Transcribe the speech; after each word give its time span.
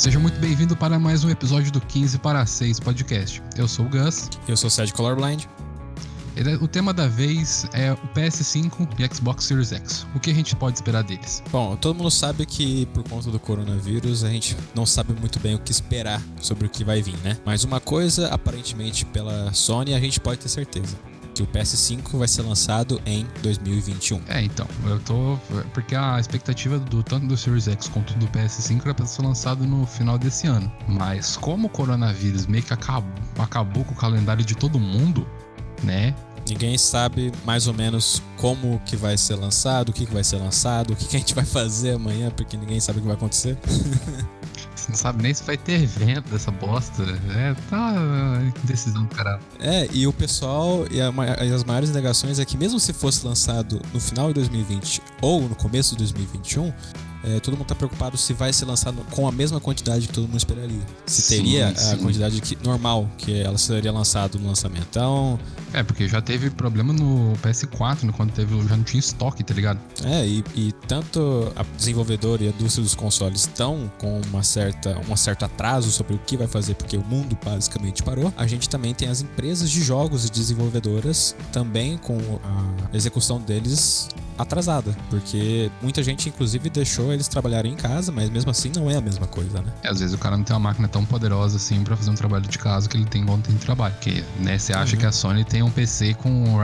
Seja 0.00 0.18
muito 0.18 0.40
bem-vindo 0.40 0.74
para 0.74 0.98
mais 0.98 1.24
um 1.24 1.28
episódio 1.28 1.70
do 1.70 1.78
15 1.78 2.18
para 2.20 2.46
6 2.46 2.80
podcast. 2.80 3.42
Eu 3.54 3.68
sou 3.68 3.84
o 3.84 3.88
Gus. 3.90 4.30
Eu 4.48 4.56
sou 4.56 4.68
o 4.68 4.70
Sérgio 4.70 4.94
Colorblind. 4.96 5.44
Ele- 6.34 6.54
O 6.54 6.66
tema 6.66 6.94
da 6.94 7.06
vez 7.06 7.66
é 7.74 7.92
o 7.92 7.96
PS5 8.14 8.88
e 8.98 9.14
Xbox 9.14 9.44
Series 9.44 9.72
X. 9.72 10.06
O 10.14 10.20
que 10.20 10.30
a 10.30 10.34
gente 10.34 10.56
pode 10.56 10.78
esperar 10.78 11.02
deles? 11.02 11.42
Bom, 11.52 11.76
todo 11.76 11.94
mundo 11.98 12.10
sabe 12.10 12.46
que 12.46 12.86
por 12.86 13.02
conta 13.06 13.30
do 13.30 13.38
coronavírus 13.38 14.24
a 14.24 14.30
gente 14.30 14.56
não 14.74 14.86
sabe 14.86 15.12
muito 15.12 15.38
bem 15.38 15.54
o 15.54 15.58
que 15.58 15.70
esperar 15.70 16.22
sobre 16.40 16.66
o 16.66 16.70
que 16.70 16.82
vai 16.82 17.02
vir, 17.02 17.18
né? 17.18 17.36
Mas 17.44 17.62
uma 17.64 17.78
coisa, 17.78 18.28
aparentemente 18.28 19.04
pela 19.04 19.52
Sony, 19.52 19.92
a 19.92 20.00
gente 20.00 20.18
pode 20.18 20.40
ter 20.40 20.48
certeza. 20.48 20.96
Que 21.40 21.44
o 21.44 21.46
PS5 21.46 22.18
vai 22.18 22.28
ser 22.28 22.42
lançado 22.42 23.00
em 23.06 23.26
2021. 23.42 24.20
É, 24.28 24.42
então, 24.42 24.66
eu 24.84 25.00
tô. 25.00 25.38
Porque 25.72 25.94
a 25.94 26.20
expectativa 26.20 26.78
do 26.78 27.02
tanto 27.02 27.26
do 27.26 27.36
Series 27.36 27.66
X 27.66 27.88
quanto 27.88 28.12
do 28.14 28.26
PS5 28.28 28.82
era 28.82 28.92
pra 28.92 29.06
ser 29.06 29.22
lançado 29.22 29.66
no 29.66 29.86
final 29.86 30.18
desse 30.18 30.46
ano. 30.46 30.70
Mas 30.86 31.38
como 31.38 31.68
o 31.68 31.70
coronavírus 31.70 32.46
meio 32.46 32.62
que 32.62 32.74
acabou, 32.74 33.10
acabou 33.38 33.84
com 33.84 33.94
o 33.94 33.96
calendário 33.96 34.44
de 34.44 34.54
todo 34.54 34.78
mundo, 34.78 35.26
né? 35.82 36.14
Ninguém 36.46 36.76
sabe 36.76 37.32
mais 37.44 37.66
ou 37.66 37.72
menos 37.72 38.22
como 38.36 38.78
que 38.84 38.96
vai 38.96 39.16
ser 39.16 39.36
lançado, 39.36 39.90
o 39.90 39.92
que, 39.94 40.04
que 40.04 40.12
vai 40.12 40.24
ser 40.24 40.36
lançado, 40.36 40.92
o 40.92 40.96
que, 40.96 41.06
que 41.06 41.16
a 41.16 41.20
gente 41.20 41.34
vai 41.34 41.44
fazer 41.44 41.92
amanhã, 41.92 42.30
porque 42.30 42.56
ninguém 42.56 42.80
sabe 42.80 42.98
o 42.98 43.02
que 43.02 43.08
vai 43.08 43.16
acontecer. 43.16 43.56
Não 44.90 44.96
sabe 44.96 45.22
nem 45.22 45.32
se 45.32 45.44
vai 45.44 45.56
ter 45.56 45.82
evento 45.82 46.28
dessa 46.30 46.50
bosta. 46.50 47.04
É, 47.36 47.54
tá. 47.70 47.94
Decisão 48.64 49.04
do 49.04 49.14
caralho. 49.14 49.40
É, 49.60 49.88
e 49.92 50.04
o 50.04 50.12
pessoal, 50.12 50.84
e, 50.90 51.00
a 51.00 51.12
e 51.44 51.52
as 51.52 51.62
maiores 51.62 51.90
negações 51.90 52.40
é 52.40 52.44
que 52.44 52.56
mesmo 52.56 52.80
se 52.80 52.92
fosse 52.92 53.24
lançado 53.24 53.80
no 53.94 54.00
final 54.00 54.28
de 54.28 54.34
2020 54.34 55.00
ou 55.22 55.48
no 55.48 55.54
começo 55.54 55.92
de 55.92 55.98
2021, 55.98 56.72
é, 57.24 57.38
todo 57.40 57.56
mundo 57.56 57.66
tá 57.66 57.74
preocupado 57.74 58.16
se 58.16 58.32
vai 58.32 58.52
ser 58.52 58.64
lançado 58.64 59.04
com 59.10 59.26
a 59.28 59.32
mesma 59.32 59.60
quantidade 59.60 60.06
que 60.06 60.12
todo 60.12 60.24
mundo 60.26 60.38
esperaria. 60.38 60.80
Se 61.06 61.22
Sim, 61.22 61.36
teria 61.36 61.68
a 61.68 61.74
sim. 61.74 61.96
quantidade 61.98 62.40
que- 62.40 62.56
normal 62.64 63.08
que 63.18 63.40
ela 63.40 63.58
seria 63.58 63.92
lançado 63.92 64.38
no 64.38 64.48
lançamento. 64.48 64.86
Então, 64.90 65.38
É, 65.72 65.82
porque 65.82 66.08
já 66.08 66.20
teve 66.20 66.50
problema 66.50 66.92
no 66.92 67.32
PS4, 67.42 68.04
né, 68.04 68.12
quando 68.16 68.32
teve, 68.32 68.56
já 68.66 68.76
não 68.76 68.82
tinha 68.84 68.98
estoque, 68.98 69.44
tá 69.44 69.54
ligado? 69.54 69.78
é, 70.04 70.26
e, 70.26 70.44
e 70.56 70.72
tanto 70.88 71.52
a 71.54 71.62
desenvolvedora 71.76 72.42
e 72.42 72.48
a 72.48 72.50
indústria 72.50 72.82
dos 72.82 72.94
consoles 72.94 73.42
estão 73.42 73.90
com 73.98 74.20
uma 74.30 74.42
certa, 74.42 74.98
um 75.08 75.16
certo 75.16 75.44
atraso 75.44 75.90
sobre 75.90 76.14
o 76.14 76.18
que 76.18 76.36
vai 76.36 76.46
fazer, 76.46 76.74
porque 76.74 76.96
o 76.96 77.04
mundo 77.04 77.36
basicamente 77.44 78.02
parou. 78.02 78.32
A 78.36 78.46
gente 78.46 78.68
também 78.68 78.92
tem 78.94 79.08
as 79.08 79.20
empresas 79.22 79.70
de 79.70 79.82
jogos 79.82 80.24
e 80.24 80.30
desenvolvedoras 80.30 81.36
também 81.52 81.96
com 81.98 82.16
a 82.42 82.96
execução 82.96 83.40
deles 83.40 84.08
atrasada, 84.42 84.96
porque 85.08 85.70
muita 85.82 86.02
gente 86.02 86.28
inclusive 86.28 86.68
deixou 86.70 87.12
eles 87.12 87.28
trabalharem 87.28 87.72
em 87.72 87.76
casa, 87.76 88.10
mas 88.12 88.28
mesmo 88.30 88.50
assim 88.50 88.70
não 88.74 88.90
é 88.90 88.96
a 88.96 89.00
mesma 89.00 89.26
coisa, 89.26 89.60
né? 89.60 89.72
E 89.84 89.88
às 89.88 90.00
vezes 90.00 90.14
o 90.14 90.18
cara 90.18 90.36
não 90.36 90.44
tem 90.44 90.54
uma 90.54 90.60
máquina 90.70 90.88
tão 90.88 91.04
poderosa 91.04 91.56
assim 91.56 91.82
pra 91.82 91.96
fazer 91.96 92.10
um 92.10 92.14
trabalho 92.14 92.46
de 92.46 92.58
casa 92.58 92.88
que 92.88 92.96
ele 92.96 93.06
tem 93.06 93.22
igual 93.22 93.38
tem 93.38 93.54
de 93.54 93.60
trabalho. 93.60 93.94
Porque, 93.94 94.24
né, 94.38 94.58
você 94.58 94.72
acha 94.72 94.94
Uhum. 94.94 95.00
que 95.00 95.06
a 95.06 95.12
Sony 95.12 95.44
tem 95.44 95.62
um 95.62 95.70
PC 95.70 96.14
com 96.14 96.28
um, 96.30 96.58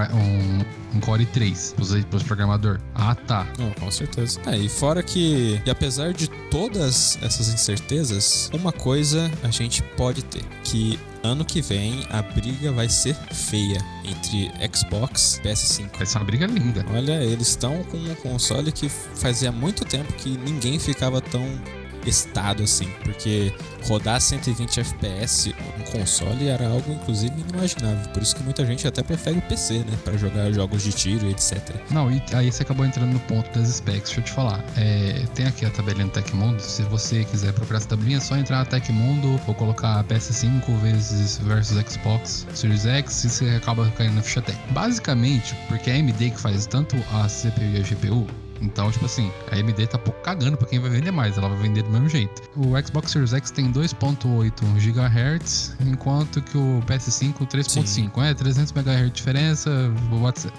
um, 0.94 1.00
Core 1.00 1.26
3 1.26 1.74
pros, 1.76 2.04
pros 2.06 2.22
programadores. 2.22 2.80
Ah, 2.94 3.14
tá. 3.14 3.46
Não, 3.58 3.70
com 3.72 3.90
certeza. 3.90 4.40
É, 4.46 4.56
e 4.56 4.68
fora 4.68 5.02
que, 5.02 5.60
e 5.64 5.70
apesar 5.70 6.12
de 6.14 6.26
todas 6.50 7.18
essas 7.22 7.48
incertezas, 7.52 8.50
uma 8.54 8.72
coisa 8.72 9.30
a 9.42 9.50
gente 9.50 9.82
pode 9.96 10.22
ter, 10.24 10.42
que 10.64 10.98
ano 11.26 11.44
que 11.44 11.60
vem 11.60 12.06
a 12.10 12.22
briga 12.22 12.72
vai 12.72 12.88
ser 12.88 13.14
feia 13.14 13.78
entre 14.04 14.50
Xbox 14.74 15.36
e 15.36 15.48
PS5. 15.48 15.96
Vai 15.96 16.06
ser 16.06 16.18
uma 16.18 16.24
briga 16.24 16.46
linda. 16.46 16.84
Olha, 16.90 17.22
eles 17.22 17.48
estão 17.48 17.82
com 17.84 17.96
um 17.96 18.14
console 18.16 18.72
que 18.72 18.88
fazia 18.88 19.50
muito 19.52 19.84
tempo 19.84 20.12
que 20.14 20.30
ninguém 20.38 20.78
ficava 20.78 21.20
tão 21.20 21.42
estado 22.06 22.62
assim, 22.62 22.88
porque 23.04 23.52
rodar 23.86 24.20
120 24.20 24.80
FPS 24.80 25.54
no 25.78 25.84
console 25.90 26.48
era 26.48 26.68
algo 26.68 26.92
inclusive 26.92 27.32
inimaginável. 27.40 28.08
Por 28.12 28.22
isso 28.22 28.34
que 28.34 28.42
muita 28.42 28.64
gente 28.66 28.86
até 28.86 29.02
prefere 29.02 29.38
o 29.38 29.42
PC, 29.42 29.78
né, 29.78 29.96
Pra 30.04 30.16
jogar 30.16 30.52
jogos 30.52 30.82
de 30.82 30.92
tiro 30.92 31.26
e 31.26 31.30
etc. 31.30 31.74
Não, 31.90 32.10
e 32.10 32.22
aí 32.32 32.50
você 32.50 32.62
acabou 32.62 32.84
entrando 32.84 33.12
no 33.12 33.20
ponto 33.20 33.50
das 33.58 33.68
specs. 33.68 34.06
Deixa 34.06 34.20
eu 34.20 34.24
te 34.24 34.32
falar. 34.32 34.64
É, 34.76 35.24
tem 35.34 35.46
aqui 35.46 35.64
a 35.64 35.70
tabelinha 35.70 36.06
do 36.06 36.12
Tecmundo. 36.12 36.60
Se 36.60 36.82
você 36.84 37.24
quiser 37.24 37.52
procurar 37.52 37.78
essa 37.78 37.88
tabelinha, 37.88 38.18
é 38.18 38.20
só 38.20 38.36
entrar 38.36 38.58
na 38.58 38.64
Tecmundo 38.64 39.40
ou 39.46 39.54
colocar 39.54 40.02
PS5 40.04 40.78
vezes 40.80 41.38
versus 41.38 41.78
Xbox 41.90 42.46
Series 42.54 42.86
X 42.86 43.24
e 43.24 43.30
você 43.30 43.48
acaba 43.50 43.90
caindo 43.96 44.14
na 44.14 44.22
ficha 44.22 44.42
técnica. 44.42 44.72
Basicamente, 44.72 45.54
porque 45.68 45.90
é 45.90 45.94
a 45.94 45.96
AMD 45.96 46.30
que 46.30 46.40
faz 46.40 46.66
tanto 46.66 46.96
a 47.12 47.26
CPU 47.26 47.64
e 47.64 47.78
a 47.78 47.82
GPU. 47.82 48.45
Então, 48.60 48.90
tipo 48.90 49.04
assim, 49.04 49.30
a 49.50 49.56
AMD 49.56 49.86
tá 49.86 49.98
pouco 49.98 50.20
cagando 50.22 50.56
pra 50.56 50.66
quem 50.66 50.78
vai 50.78 50.90
vender 50.90 51.10
mais, 51.10 51.36
ela 51.36 51.48
vai 51.48 51.58
vender 51.58 51.82
do 51.82 51.90
mesmo 51.90 52.08
jeito. 52.08 52.42
O 52.56 52.72
Xbox 52.84 53.10
Series 53.12 53.32
X 53.32 53.50
tem 53.50 53.70
2.8 53.72 54.52
GHz, 54.78 55.76
enquanto 55.80 56.40
que 56.42 56.56
o 56.56 56.82
PS5 56.86 57.46
3.5. 57.46 58.22
É, 58.24 58.34
300 58.34 58.72
MHz 58.72 59.04
de 59.06 59.10
diferença, 59.10 59.70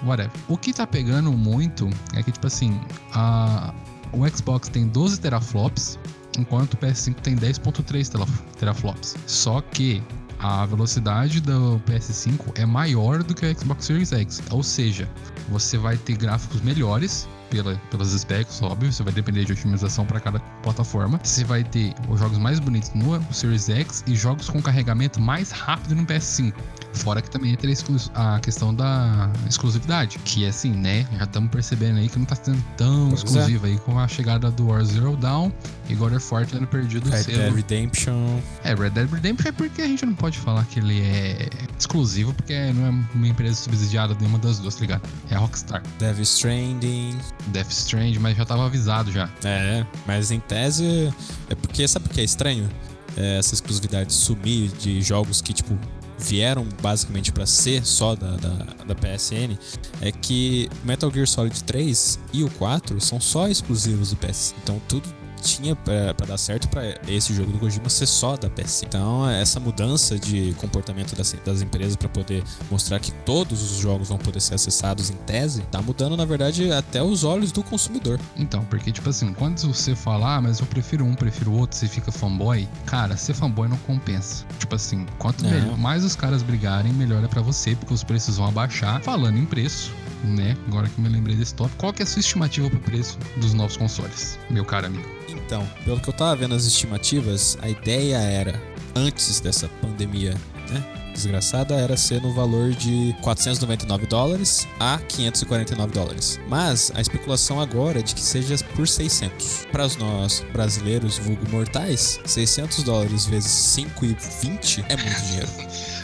whatever. 0.04 0.30
O 0.48 0.56
que 0.56 0.72
tá 0.72 0.86
pegando 0.86 1.32
muito 1.32 1.88
é 2.14 2.22
que, 2.22 2.30
tipo 2.32 2.46
assim, 2.46 2.80
a, 3.12 3.74
o 4.12 4.26
Xbox 4.28 4.68
tem 4.68 4.86
12 4.86 5.20
teraflops, 5.20 5.98
enquanto 6.38 6.74
o 6.74 6.76
PS5 6.76 7.14
tem 7.16 7.36
10.3 7.36 8.08
tela- 8.08 8.26
teraflops. 8.58 9.16
Só 9.26 9.60
que 9.60 10.02
a 10.38 10.64
velocidade 10.66 11.40
do 11.40 11.82
PS5 11.84 12.52
é 12.54 12.64
maior 12.64 13.24
do 13.24 13.34
que 13.34 13.44
o 13.44 13.58
Xbox 13.58 13.86
Series 13.86 14.12
X. 14.12 14.40
Ou 14.50 14.62
seja, 14.62 15.08
você 15.48 15.76
vai 15.76 15.96
ter 15.96 16.16
gráficos 16.16 16.60
melhores 16.62 17.28
pela, 17.50 17.74
pelas 17.90 18.08
specs, 18.08 18.62
óbvio. 18.62 18.92
Você 18.92 19.02
vai 19.02 19.12
depender 19.12 19.44
de 19.44 19.52
otimização 19.52 20.06
para 20.06 20.20
cada 20.20 20.40
plataforma. 20.62 21.20
Você 21.22 21.44
vai 21.44 21.64
ter 21.64 21.94
os 22.08 22.18
jogos 22.18 22.38
mais 22.38 22.58
bonitos 22.58 22.92
no 22.94 23.22
Series 23.32 23.68
X 23.68 24.04
e 24.06 24.14
jogos 24.14 24.48
com 24.48 24.62
carregamento 24.62 25.20
mais 25.20 25.50
rápido 25.50 25.94
no 25.94 26.06
PS5. 26.06 26.52
Fora 26.92 27.22
que 27.22 27.30
também 27.30 27.52
entra 27.52 27.70
a 28.14 28.40
questão 28.40 28.74
da 28.74 29.30
exclusividade, 29.48 30.18
que 30.24 30.44
é 30.44 30.48
assim, 30.48 30.72
né? 30.72 31.06
Já 31.16 31.24
estamos 31.24 31.50
percebendo 31.50 31.98
aí 31.98 32.08
que 32.08 32.18
não 32.18 32.26
tá 32.26 32.34
sendo 32.34 32.62
tão 32.76 33.08
Pois 33.10 33.20
é. 33.20 33.24
exclusiva 33.24 33.66
aí 33.66 33.78
com 33.78 33.98
a 33.98 34.08
chegada 34.08 34.50
do 34.50 34.68
War 34.68 34.84
Zero 34.84 35.16
Dawn 35.16 35.52
e 35.88 35.94
God 35.94 36.14
of 36.14 36.34
War 36.34 36.46
tendo 36.46 36.66
perdido 36.66 37.08
o 37.08 37.12
Red 37.12 37.22
selo. 37.22 37.38
Dead 37.38 37.54
Redemption. 37.54 38.40
É, 38.64 38.74
Red 38.74 38.90
Dead 38.90 39.10
Redemption 39.10 39.48
é 39.48 39.52
porque 39.52 39.82
a 39.82 39.86
gente 39.86 40.04
não 40.04 40.14
pode 40.14 40.38
falar 40.38 40.64
que 40.64 40.80
ele 40.80 41.00
é 41.00 41.48
exclusivo, 41.78 42.32
porque 42.34 42.72
não 42.72 42.86
é 42.86 42.90
uma 43.14 43.28
empresa 43.28 43.54
subsidiada 43.54 44.14
de 44.14 44.20
nenhuma 44.20 44.38
das 44.38 44.58
duas, 44.58 44.74
tá 44.74 44.80
ligado? 44.80 45.08
É 45.30 45.34
a 45.34 45.38
Rockstar. 45.38 45.82
Death 45.98 46.18
Stranding. 46.20 47.16
Death 47.48 47.70
Strand, 47.70 48.16
mas 48.18 48.36
já 48.36 48.44
tava 48.44 48.66
avisado 48.66 49.12
já. 49.12 49.28
É, 49.44 49.86
mas 50.06 50.30
em 50.30 50.40
tese. 50.40 51.12
É 51.48 51.54
porque, 51.54 51.86
sabe 51.86 52.06
o 52.06 52.08
que 52.08 52.20
é 52.20 52.24
estranho? 52.24 52.68
É, 53.16 53.38
essa 53.38 53.54
exclusividade 53.54 54.12
sumir 54.12 54.70
de 54.72 55.00
jogos 55.02 55.40
que, 55.42 55.52
tipo, 55.52 55.76
vieram 56.18 56.66
basicamente 56.82 57.32
pra 57.32 57.46
ser 57.46 57.86
só 57.86 58.14
da, 58.14 58.36
da, 58.36 58.54
da 58.86 58.94
PSN. 58.94 59.56
É 60.00 60.10
que 60.10 60.68
Metal 60.84 61.10
Gear 61.10 61.26
Solid 61.26 61.62
3 61.64 62.18
e 62.32 62.44
o 62.44 62.50
4 62.50 63.00
são 63.00 63.20
só 63.20 63.48
exclusivos 63.48 64.10
do 64.10 64.16
PS. 64.16 64.54
Então 64.62 64.80
tudo 64.88 65.08
tinha 65.40 65.74
pra, 65.76 66.14
pra 66.14 66.26
dar 66.26 66.38
certo 66.38 66.68
pra 66.68 66.82
esse 67.06 67.32
jogo 67.34 67.52
do 67.52 67.58
Kojima 67.58 67.88
ser 67.88 68.06
só 68.06 68.36
da 68.36 68.48
PS. 68.50 68.82
Então 68.86 69.28
essa 69.28 69.58
mudança 69.60 70.18
de 70.18 70.54
comportamento 70.58 71.14
das, 71.16 71.34
das 71.44 71.62
empresas 71.62 71.96
pra 71.96 72.08
poder 72.08 72.42
mostrar 72.70 72.98
que 73.00 73.12
todos 73.24 73.62
os 73.62 73.78
jogos 73.78 74.08
vão 74.08 74.18
poder 74.18 74.40
ser 74.40 74.54
acessados 74.54 75.10
em 75.10 75.14
tese, 75.14 75.62
tá 75.70 75.80
mudando 75.82 76.16
na 76.16 76.24
verdade 76.24 76.70
até 76.72 77.02
os 77.02 77.24
olhos 77.24 77.52
do 77.52 77.62
consumidor. 77.62 78.18
Então, 78.36 78.64
porque, 78.64 78.90
tipo 78.92 79.08
assim, 79.10 79.32
quando 79.32 79.58
você 79.60 79.94
fala, 79.94 80.36
ah, 80.36 80.40
mas 80.40 80.60
eu 80.60 80.66
prefiro 80.66 81.04
um, 81.04 81.14
prefiro 81.14 81.50
o 81.50 81.58
outro, 81.58 81.76
você 81.76 81.88
fica 81.88 82.10
fanboy, 82.12 82.68
cara, 82.86 83.16
ser 83.16 83.34
fanboy 83.34 83.68
não 83.68 83.76
compensa. 83.78 84.44
Tipo 84.58 84.74
assim, 84.74 85.06
quanto 85.18 85.42
Não. 85.44 85.50
melhor- 85.50 85.76
mais 85.78 86.04
os 86.04 86.14
caras 86.16 86.42
brigarem, 86.42 86.92
melhor 86.92 87.22
é 87.24 87.28
pra 87.28 87.40
você, 87.42 87.74
porque 87.76 87.94
os 87.94 88.02
preços 88.04 88.36
vão 88.36 88.48
abaixar. 88.48 89.00
Falando 89.02 89.38
em 89.38 89.44
preço, 89.46 89.92
né? 90.24 90.56
Agora 90.66 90.88
que 90.88 90.98
eu 90.98 91.02
me 91.02 91.08
lembrei 91.08 91.36
desse 91.36 91.54
top, 91.54 91.70
qual 91.76 91.92
que 91.92 92.02
é 92.02 92.04
a 92.04 92.06
sua 92.06 92.20
estimativa 92.20 92.68
pro 92.68 92.80
preço 92.80 93.18
dos 93.38 93.52
novos 93.54 93.76
consoles, 93.76 94.38
meu 94.50 94.64
caro 94.64 94.86
amigo? 94.86 95.08
Então, 95.48 95.66
pelo 95.82 95.98
que 95.98 96.06
eu 96.06 96.12
tava 96.12 96.36
vendo 96.36 96.54
as 96.54 96.66
estimativas, 96.66 97.56
a 97.62 97.70
ideia 97.70 98.18
era, 98.18 98.62
antes 98.94 99.40
dessa 99.40 99.66
pandemia, 99.80 100.34
né? 100.68 100.84
Desgraçada, 101.14 101.74
era 101.74 101.96
ser 101.96 102.20
no 102.20 102.34
valor 102.34 102.70
de 102.72 103.16
499 103.22 104.06
dólares 104.06 104.68
a 104.78 104.98
549 105.08 105.90
dólares. 105.92 106.38
Mas 106.48 106.92
a 106.94 107.00
especulação 107.00 107.58
agora 107.58 107.98
é 108.00 108.02
de 108.02 108.14
que 108.14 108.20
seja 108.20 108.54
por 108.76 108.86
600. 108.86 109.66
Para 109.72 109.88
nós 109.98 110.44
brasileiros, 110.52 111.16
vulgo 111.18 111.48
mortais, 111.50 112.20
600 112.26 112.82
dólares 112.84 113.24
vezes 113.24 113.50
5,20 113.50 114.84
é 114.86 114.96
muito 114.96 115.22
dinheiro. 115.26 115.48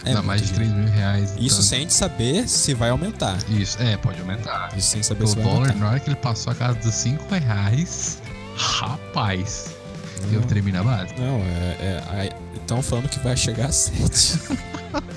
É 0.06 0.12
Dá 0.14 0.14
muito 0.14 0.26
mais 0.26 0.40
de 0.42 0.52
dinheiro. 0.52 0.74
3 0.74 0.84
mil 0.84 0.94
reais. 0.94 1.30
Isso 1.32 1.56
então. 1.56 1.62
sem 1.62 1.78
a 1.78 1.80
gente 1.82 1.94
saber 1.94 2.48
se 2.48 2.72
vai 2.74 2.88
aumentar. 2.88 3.38
Isso, 3.50 3.80
é, 3.82 3.96
pode 3.98 4.18
aumentar. 4.20 4.70
Isso 4.76 4.88
sem 4.88 5.02
saber 5.02 5.24
O 5.24 5.26
se 5.28 5.34
vai 5.36 5.44
dólar, 5.44 5.56
aumentar. 5.58 5.78
na 5.78 5.90
hora 5.90 6.00
que 6.00 6.08
ele 6.08 6.16
passou 6.16 6.50
a 6.52 6.56
casa 6.56 6.78
dos 6.78 6.94
5 6.94 7.32
reais, 7.34 8.18
rapaz, 8.56 9.66
eu 10.32 10.40
Não. 10.40 10.46
tremi 10.48 10.72
na 10.72 10.82
base. 10.82 11.14
Não, 11.18 11.38
é. 11.40 12.30
Estão 12.56 12.82
falando 12.82 13.08
que 13.08 13.18
vai 13.20 13.36
chegar 13.36 13.66
a 13.66 13.72
7. 13.72 14.40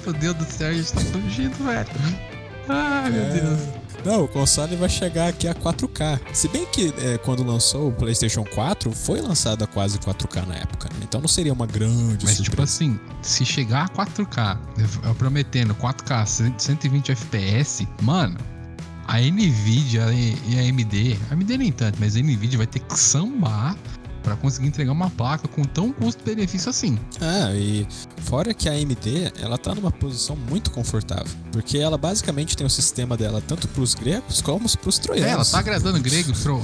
Meu 0.03 0.13
Deus 0.13 0.35
do 0.35 0.45
céu, 0.45 0.69
a 0.69 0.73
gente 0.73 0.91
tá 0.91 0.99
fugindo, 1.01 1.63
velho. 1.65 1.87
Ai, 2.69 3.09
meu 3.09 3.23
É. 3.23 3.29
Deus. 3.29 3.59
Não, 4.05 4.23
o 4.23 4.27
console 4.27 4.75
vai 4.75 4.87
chegar 4.87 5.27
aqui 5.27 5.47
a 5.47 5.55
4K. 5.55 6.19
Se 6.31 6.47
bem 6.47 6.65
que 6.67 6.93
é, 6.99 7.17
quando 7.17 7.43
lançou 7.43 7.89
o 7.89 7.91
PlayStation 7.91 8.43
4, 8.45 8.91
foi 8.91 9.19
lançado 9.21 9.63
a 9.63 9.67
quase 9.67 9.97
4K 9.97 10.45
na 10.45 10.55
época, 10.55 10.87
né? 10.93 10.99
Então 11.03 11.19
não 11.19 11.27
seria 11.27 11.51
uma 11.51 11.65
grande 11.65 12.23
Mas, 12.25 12.35
tipo 12.37 12.45
surpresa. 12.45 12.63
assim, 12.73 12.99
se 13.21 13.43
chegar 13.43 13.85
a 13.85 13.89
4K, 13.89 14.57
eu 15.03 15.15
prometendo 15.15 15.73
4K, 15.75 16.25
120 16.57 17.11
FPS, 17.11 17.87
mano, 18.01 18.37
a 19.07 19.19
Nvidia 19.19 20.05
e 20.11 20.59
a 20.59 20.69
AMD, 20.69 21.17
a 21.29 21.33
AMD 21.33 21.57
nem 21.57 21.71
tanto, 21.71 21.97
mas 21.99 22.15
a 22.15 22.19
Nvidia 22.19 22.57
vai 22.57 22.67
ter 22.67 22.79
que 22.79 22.99
sambar 22.99 23.75
para 24.27 24.35
conseguir 24.35 24.67
entregar 24.67 24.91
uma 24.91 25.09
placa 25.09 25.47
com 25.47 25.63
tão 25.63 25.93
custo-benefício 25.93 26.69
assim. 26.69 26.99
Ah, 27.21 27.53
e 27.55 27.87
fora 28.23 28.53
que 28.53 28.67
a 28.67 28.73
AMD, 28.73 29.31
ela 29.41 29.57
tá 29.57 29.73
numa 29.73 29.89
posição 29.89 30.35
muito 30.35 30.69
confortável, 30.69 31.31
porque 31.49 31.77
ela 31.77 31.97
basicamente 31.97 32.57
tem 32.57 32.67
o 32.67 32.69
sistema 32.69 33.15
dela 33.15 33.41
tanto 33.47 33.69
pros 33.69 33.95
gregos 33.95 34.41
como 34.41 34.67
pros 34.79 34.99
troianos. 34.99 35.29
É, 35.29 35.33
ela 35.33 35.45
tá 35.45 35.59
agradando 35.59 36.01
grego, 36.01 36.33
tro, 36.33 36.59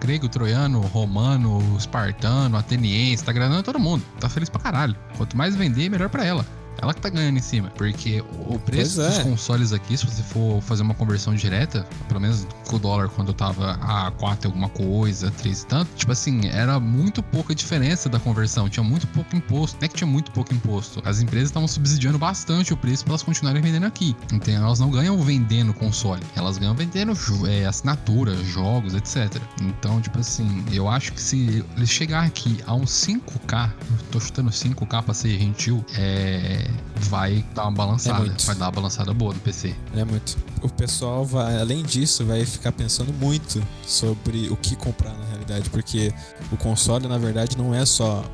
grego, 0.00 0.28
troiano, 0.28 0.80
romano, 0.82 1.60
espartano, 1.76 2.56
ateniense, 2.56 3.24
tá 3.24 3.32
agradando 3.32 3.64
todo 3.64 3.80
mundo. 3.80 4.04
Tá 4.20 4.28
feliz 4.28 4.48
pra 4.48 4.60
caralho. 4.60 4.94
Quanto 5.16 5.36
mais 5.36 5.56
vender, 5.56 5.88
melhor 5.88 6.08
para 6.08 6.24
ela. 6.24 6.46
Ela 6.80 6.94
que 6.94 7.00
tá 7.00 7.08
ganhando 7.08 7.38
em 7.38 7.42
cima. 7.42 7.70
Porque 7.76 8.22
o 8.46 8.58
preço 8.58 9.00
é. 9.02 9.08
dos 9.08 9.18
consoles 9.18 9.72
aqui, 9.72 9.96
se 9.96 10.06
você 10.06 10.22
for 10.22 10.60
fazer 10.62 10.82
uma 10.82 10.94
conversão 10.94 11.34
direta, 11.34 11.86
pelo 12.06 12.20
menos 12.20 12.46
com 12.68 12.76
o 12.76 12.78
dólar 12.78 13.08
quando 13.08 13.28
eu 13.28 13.34
tava 13.34 13.72
a 13.80 14.10
4 14.12 14.48
alguma 14.48 14.68
coisa, 14.68 15.30
3 15.30 15.62
e 15.62 15.66
tanto, 15.66 15.90
tipo 15.96 16.12
assim, 16.12 16.46
era 16.48 16.78
muito 16.78 17.22
pouca 17.22 17.54
diferença 17.54 18.08
da 18.08 18.18
conversão. 18.18 18.68
Tinha 18.68 18.84
muito 18.84 19.06
pouco 19.08 19.36
imposto. 19.36 19.76
Não 19.80 19.86
é 19.86 19.88
que 19.88 19.96
tinha 19.96 20.06
muito 20.06 20.30
pouco 20.30 20.54
imposto. 20.54 21.02
As 21.04 21.20
empresas 21.20 21.48
estavam 21.50 21.68
subsidiando 21.68 22.18
bastante 22.18 22.72
o 22.72 22.76
preço 22.76 23.04
para 23.04 23.12
elas 23.12 23.22
continuarem 23.22 23.60
vendendo 23.60 23.86
aqui. 23.86 24.16
Então 24.32 24.54
elas 24.54 24.78
não 24.78 24.90
ganham 24.90 25.20
vendendo 25.22 25.74
console. 25.74 26.22
Elas 26.36 26.58
ganham 26.58 26.74
vendendo 26.74 27.12
é, 27.48 27.66
assinatura, 27.66 28.34
jogos, 28.44 28.94
etc. 28.94 29.42
Então, 29.62 30.00
tipo 30.00 30.18
assim, 30.18 30.64
eu 30.72 30.88
acho 30.88 31.12
que 31.12 31.20
se 31.20 31.64
ele 31.76 31.86
chegar 31.86 32.24
aqui 32.24 32.58
a 32.66 32.74
uns 32.74 32.90
5K, 32.90 33.70
tô 34.10 34.20
chutando 34.20 34.50
5K 34.50 35.02
pra 35.02 35.14
ser 35.14 35.38
gentil, 35.38 35.84
é 35.96 36.67
vai 36.96 37.44
dar 37.54 37.64
uma 37.64 37.72
balançada. 37.72 38.26
É 38.26 38.44
vai 38.44 38.56
dar 38.56 38.66
uma 38.66 38.72
balançada 38.72 39.14
boa 39.14 39.34
no 39.34 39.40
PC. 39.40 39.74
É 39.94 40.04
muito. 40.04 40.36
O 40.62 40.68
pessoal 40.68 41.24
vai, 41.24 41.60
além 41.60 41.82
disso, 41.82 42.24
vai 42.24 42.44
ficar 42.44 42.72
pensando 42.72 43.12
muito 43.12 43.62
sobre 43.86 44.48
o 44.48 44.56
que 44.56 44.74
comprar 44.76 45.12
na 45.14 45.24
realidade, 45.26 45.70
porque 45.70 46.12
o 46.50 46.56
console, 46.56 47.06
na 47.06 47.18
verdade, 47.18 47.56
não 47.56 47.74
é 47.74 47.84
só 47.86 48.24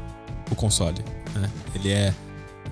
o 0.50 0.54
console. 0.54 1.04
Né? 1.34 1.50
Ele 1.74 1.90
é 1.90 2.14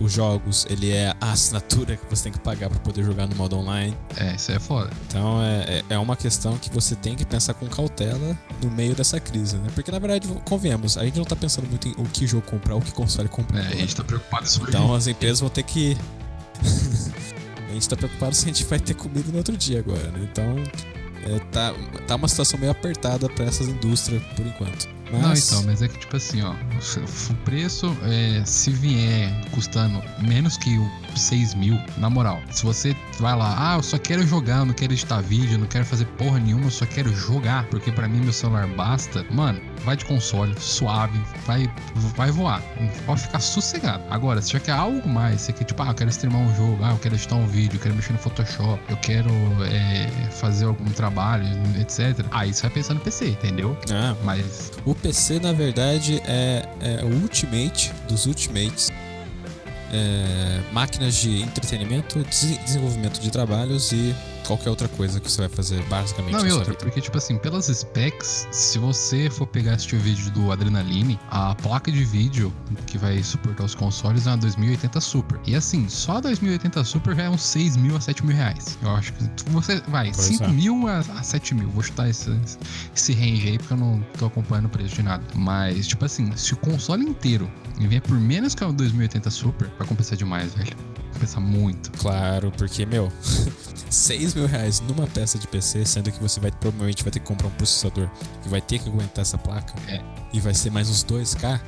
os 0.01 0.13
jogos, 0.13 0.67
ele 0.69 0.91
é 0.91 1.15
a 1.21 1.33
assinatura 1.33 1.97
que 1.97 2.05
você 2.09 2.25
tem 2.25 2.33
que 2.33 2.41
pagar 2.41 2.71
para 2.71 2.79
poder 2.81 3.05
jogar 3.05 3.27
no 3.27 3.37
modo 3.37 3.57
online. 3.57 3.97
É, 4.17 4.35
isso 4.35 4.53
é 4.53 4.59
foda. 4.59 4.91
Então 5.07 5.43
é, 5.43 5.79
é, 5.79 5.85
é 5.91 5.99
uma 5.99 6.17
questão 6.17 6.57
que 6.59 6.71
você 6.71 6.95
tem 6.95 7.15
que 7.15 7.25
pensar 7.25 7.55
com 7.55 7.67
cautela 7.67 8.37
no 8.63 8.71
meio 8.71 8.95
dessa 8.95 9.21
crise, 9.21 9.57
né? 9.57 9.69
Porque 9.75 9.91
na 9.91 9.99
verdade, 9.99 10.29
convenhamos, 10.45 10.97
a 10.97 11.05
gente 11.05 11.19
não 11.19 11.25
tá 11.25 11.37
pensando 11.37 11.69
muito 11.69 11.89
em 11.89 11.95
o 11.99 12.05
que 12.05 12.27
jogo 12.27 12.47
comprar, 12.47 12.75
o 12.75 12.81
que 12.81 12.93
console 12.93 13.29
comprar. 13.29 13.61
É, 13.61 13.69
a 13.69 13.77
gente 13.77 13.95
tá 13.95 14.05
preocupado 14.05 14.47
em 14.47 14.69
Então 14.69 14.95
as 14.95 15.07
empresas 15.07 15.41
vão 15.41 15.51
ter 15.51 15.63
que. 15.63 15.97
a 17.69 17.73
gente 17.73 17.89
tá 17.89 17.97
preocupado 17.97 18.35
se 18.35 18.45
a 18.45 18.49
gente 18.49 18.65
vai 18.65 18.79
ter 18.79 18.95
comida 18.95 19.31
no 19.31 19.39
outro 19.39 19.57
dia 19.57 19.79
agora, 19.79 20.11
né? 20.11 20.29
Então 20.31 20.57
é, 21.25 21.39
tá, 21.51 21.75
tá 22.07 22.17
uma 22.17 22.29
situação 22.29 22.59
meio 22.59 22.73
apertada 22.73 23.29
para 23.29 23.45
essas 23.45 23.69
indústrias 23.69 24.23
por 24.37 24.47
enquanto. 24.47 24.89
Mas... 25.13 25.51
Não, 25.51 25.59
então, 25.59 25.67
mas 25.67 25.83
é 25.83 25.89
que 25.89 25.99
tipo 25.99 26.17
assim, 26.17 26.41
ó, 26.43 26.53
o 26.53 27.35
preço, 27.45 27.95
é, 28.05 28.43
se 28.47 28.71
vier 28.71 29.31
custando 29.51 30.03
menos 30.23 30.57
que 30.57 30.79
o 30.79 30.91
6 31.15 31.55
mil, 31.55 31.79
na 31.99 32.09
moral, 32.09 32.41
se 32.51 32.65
você 32.65 32.97
vai 33.21 33.37
lá, 33.37 33.55
ah, 33.59 33.77
eu 33.77 33.83
só 33.83 33.99
quero 33.99 34.27
jogar, 34.27 34.61
eu 34.61 34.65
não 34.65 34.75
quero 34.75 34.93
editar 34.95 35.21
vídeo, 35.21 35.55
eu 35.55 35.59
não 35.59 35.67
quero 35.67 35.85
fazer 35.85 36.07
porra 36.17 36.39
nenhuma, 36.39 36.65
eu 36.65 36.71
só 36.71 36.87
quero 36.87 37.15
jogar, 37.15 37.67
porque 37.67 37.93
para 37.93 38.09
mim 38.09 38.21
meu 38.21 38.33
celular 38.33 38.67
basta, 38.69 39.25
mano, 39.31 39.61
vai 39.85 39.97
de 39.97 40.05
console, 40.05 40.55
suave, 40.59 41.21
vai, 41.47 41.71
vai 42.17 42.31
voar, 42.31 42.63
pode 43.07 43.23
ficar 43.23 43.41
sossegado. 43.41 44.03
Agora, 44.11 44.41
se 44.41 44.53
já 44.53 44.61
quer 44.61 44.73
algo 44.73 45.09
mais, 45.09 45.43
você 45.43 45.53
quer 45.53 45.65
tipo, 45.65 45.83
ah, 45.83 45.89
eu 45.89 45.95
quero 45.95 46.11
streamar 46.11 46.41
um 46.41 46.55
jogo, 46.55 46.79
ah, 46.83 46.93
eu 46.93 46.99
quero 46.99 47.15
editar 47.15 47.37
um 47.37 47.47
vídeo, 47.47 47.77
eu 47.77 47.81
quero 47.81 47.95
mexer 47.95 48.13
no 48.13 48.19
Photoshop, 48.19 48.81
eu 48.89 48.97
quero 48.99 49.31
é, 49.65 50.09
fazer 50.31 50.67
algum 50.67 50.91
trabalho, 50.91 51.45
etc. 51.81 52.25
Aí 52.31 52.53
você 52.53 52.63
vai 52.63 52.71
pensar 52.71 52.95
no 52.95 53.01
PC, 53.01 53.31
entendeu? 53.31 53.77
Ah, 53.91 54.15
mas 54.25 54.73
o 54.85 54.95
PC, 54.95 55.41
na 55.41 55.53
verdade, 55.53 56.23
é, 56.25 56.69
é 56.81 57.05
o 57.05 57.23
Ultimate 57.23 57.93
dos 58.09 58.27
Ultimates. 58.27 58.91
É, 59.93 60.63
máquinas 60.73 61.15
de 61.17 61.43
entretenimento, 61.43 62.19
desenvolvimento 62.65 63.21
de 63.21 63.31
trabalhos 63.31 63.93
e 63.93 64.15
qualquer 64.47 64.71
outra 64.71 64.89
coisa 64.89 65.21
que 65.21 65.31
você 65.31 65.43
vai 65.43 65.49
fazer, 65.49 65.83
basicamente. 65.85 66.33
Não, 66.33 66.47
e 66.47 66.53
outra, 66.53 66.75
porque, 66.75 67.01
tipo 67.01 67.17
assim, 67.17 67.39
pelas 67.39 67.67
specs, 67.67 68.49
se 68.51 68.79
você 68.79 69.31
for 69.31 69.47
pegar 69.47 69.75
este 69.75 69.97
vídeo 69.97 70.31
do 70.31 70.53
Adrenaline, 70.53 71.19
a 71.31 71.55
placa 71.55 71.91
de 71.91 72.05
vídeo 72.05 72.53
que 72.87 72.99
vai 72.99 73.23
suportar 73.23 73.65
os 73.65 73.75
consoles 73.75 74.27
é 74.27 74.31
uma 74.31 74.39
2080 74.39 75.01
Super. 75.01 75.41
E 75.47 75.55
assim, 75.55 75.89
só 75.89 76.17
a 76.17 76.21
2080 76.21 76.85
Super 76.85 77.17
já 77.17 77.25
é 77.25 77.31
uns 77.31 77.43
6 77.43 77.77
mil 77.77 77.97
a 77.97 78.01
7 78.01 78.25
mil 78.25 78.37
reais. 78.37 78.79
Eu 78.83 78.91
acho 78.91 79.13
que 79.13 79.51
você 79.51 79.81
vai, 79.89 80.13
pois 80.13 80.27
5 80.27 80.45
é. 80.45 80.49
mil 80.49 80.89
a, 80.89 80.99
a 80.99 81.23
7 81.23 81.55
mil. 81.55 81.69
Vou 81.71 81.83
chutar 81.83 82.09
esse, 82.09 82.31
esse 82.95 83.13
range 83.13 83.49
aí 83.49 83.59
porque 83.59 83.73
eu 83.73 83.79
não 83.79 84.05
tô 84.19 84.27
acompanhando 84.27 84.67
o 84.67 84.69
preço 84.69 84.95
de 84.97 85.03
nada. 85.03 85.23
Mas, 85.35 85.87
tipo 85.87 86.05
assim, 86.05 86.35
se 86.37 86.55
o 86.55 86.57
console 86.57 87.05
inteiro 87.05 87.51
vier 87.89 88.03
por 88.03 88.19
menos 88.19 88.55
que 88.55 88.65
a 88.65 88.71
2080 88.71 89.31
Super, 89.31 89.69
vai 89.79 89.87
compensar 89.87 90.17
demais, 90.17 90.55
velho. 90.55 90.77
Compensa 91.13 91.41
muito. 91.41 91.91
Claro, 91.93 92.53
porque, 92.57 92.87
meu, 92.87 93.13
6 93.91 94.35
mil 94.35 94.47
reais 94.47 94.81
numa 94.81 95.07
peça 95.07 95.39
de 95.39 95.47
PC, 95.47 95.85
sendo 95.85 96.11
que 96.11 96.21
você 96.21 96.41
vai 96.41 96.51
provavelmente 96.51 97.03
vai 97.03 97.13
ter 97.13 97.21
que 97.21 97.27
comprar 97.27 97.49
um 97.49 97.53
processador 97.53 98.09
que 98.43 98.49
vai 98.49 98.61
ter 98.61 98.79
que 98.79 98.89
aguentar 98.89 99.23
essa 99.23 99.39
placa. 99.39 99.75
É. 99.89 100.01
E 100.33 100.41
vai 100.41 100.55
ser 100.55 100.71
mais 100.71 100.89
uns 100.89 101.05
2K. 101.05 101.61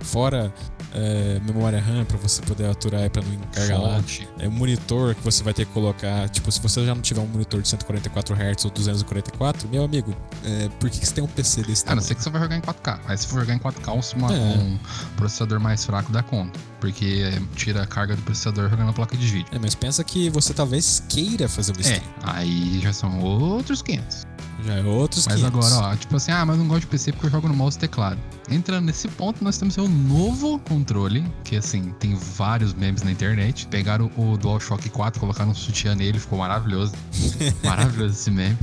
Fora 0.00 0.52
é, 0.92 1.40
memória 1.44 1.80
RAM 1.80 2.04
para 2.04 2.16
você 2.16 2.42
poder 2.42 2.66
aturar 2.66 3.08
para 3.10 3.22
não 3.22 3.34
encargar 3.34 3.80
lá. 3.80 4.02
É 4.38 4.48
um 4.48 4.50
monitor 4.50 5.14
que 5.14 5.22
você 5.22 5.42
vai 5.42 5.54
ter 5.54 5.66
que 5.66 5.72
colocar. 5.72 6.28
Tipo, 6.28 6.50
se 6.50 6.60
você 6.60 6.84
já 6.84 6.94
não 6.94 7.02
tiver 7.02 7.20
um 7.20 7.26
monitor 7.26 7.62
de 7.62 7.68
144 7.68 8.34
Hz 8.34 8.64
ou 8.64 8.70
244, 8.70 9.68
meu 9.68 9.84
amigo, 9.84 10.14
é, 10.44 10.68
por 10.80 10.90
que, 10.90 11.00
que 11.00 11.06
você 11.06 11.14
tem 11.14 11.24
um 11.24 11.28
PC 11.28 11.62
desse 11.62 11.84
tamanho? 11.84 11.98
A 11.98 12.00
não 12.00 12.06
ser 12.06 12.14
que 12.14 12.22
você 12.22 12.30
vai 12.30 12.40
jogar 12.40 12.56
em 12.56 12.60
4K. 12.60 13.00
Mas 13.06 13.20
se 13.20 13.26
for 13.28 13.40
jogar 13.40 13.54
em 13.54 13.58
4K, 13.58 14.14
uma, 14.16 14.32
é. 14.32 14.36
um 14.36 14.78
processador 15.16 15.60
mais 15.60 15.84
fraco 15.84 16.10
dá 16.12 16.22
conta. 16.22 16.58
Porque 16.80 17.30
tira 17.54 17.82
a 17.82 17.86
carga 17.86 18.16
do 18.16 18.22
processador 18.22 18.68
jogando 18.68 18.86
na 18.86 18.92
placa 18.92 19.16
de 19.16 19.26
vídeo. 19.26 19.48
É, 19.52 19.58
mas 19.58 19.74
pensa 19.74 20.02
que 20.02 20.30
você 20.30 20.54
talvez 20.54 21.02
queira 21.08 21.48
fazer 21.48 21.72
uma 21.72 21.80
stream. 21.80 22.02
É, 22.02 22.30
aí 22.30 22.80
já 22.80 22.92
são 22.92 23.20
outros 23.20 23.82
500. 23.82 24.30
Já 24.64 24.74
é 24.74 24.82
outros 24.82 25.26
Mas 25.26 25.36
500. 25.36 25.70
agora, 25.70 25.92
ó, 25.92 25.96
tipo 25.96 26.16
assim, 26.16 26.32
ah, 26.32 26.44
mas 26.44 26.58
não 26.58 26.68
gosto 26.68 26.82
de 26.82 26.86
PC 26.88 27.12
porque 27.12 27.26
eu 27.26 27.30
jogo 27.30 27.48
no 27.48 27.54
mouse 27.54 27.76
e 27.76 27.80
teclado. 27.80 28.18
Entrando 28.50 28.84
nesse 28.84 29.08
ponto, 29.08 29.42
nós 29.42 29.56
temos 29.56 29.76
um 29.78 29.88
novo 29.90 30.58
controle, 30.60 31.24
que 31.44 31.56
assim, 31.56 31.94
tem 31.98 32.14
vários 32.14 32.72
memes 32.74 33.02
na 33.02 33.10
internet. 33.10 33.66
Pegaram 33.66 34.10
o 34.16 34.36
DualShock 34.36 34.88
4, 34.88 35.20
colocaram 35.20 35.50
um 35.50 35.54
sutiã 35.54 35.94
nele, 35.94 36.18
ficou 36.18 36.38
maravilhoso. 36.38 36.92
maravilhoso 37.64 38.14
esse 38.14 38.30
meme. 38.30 38.56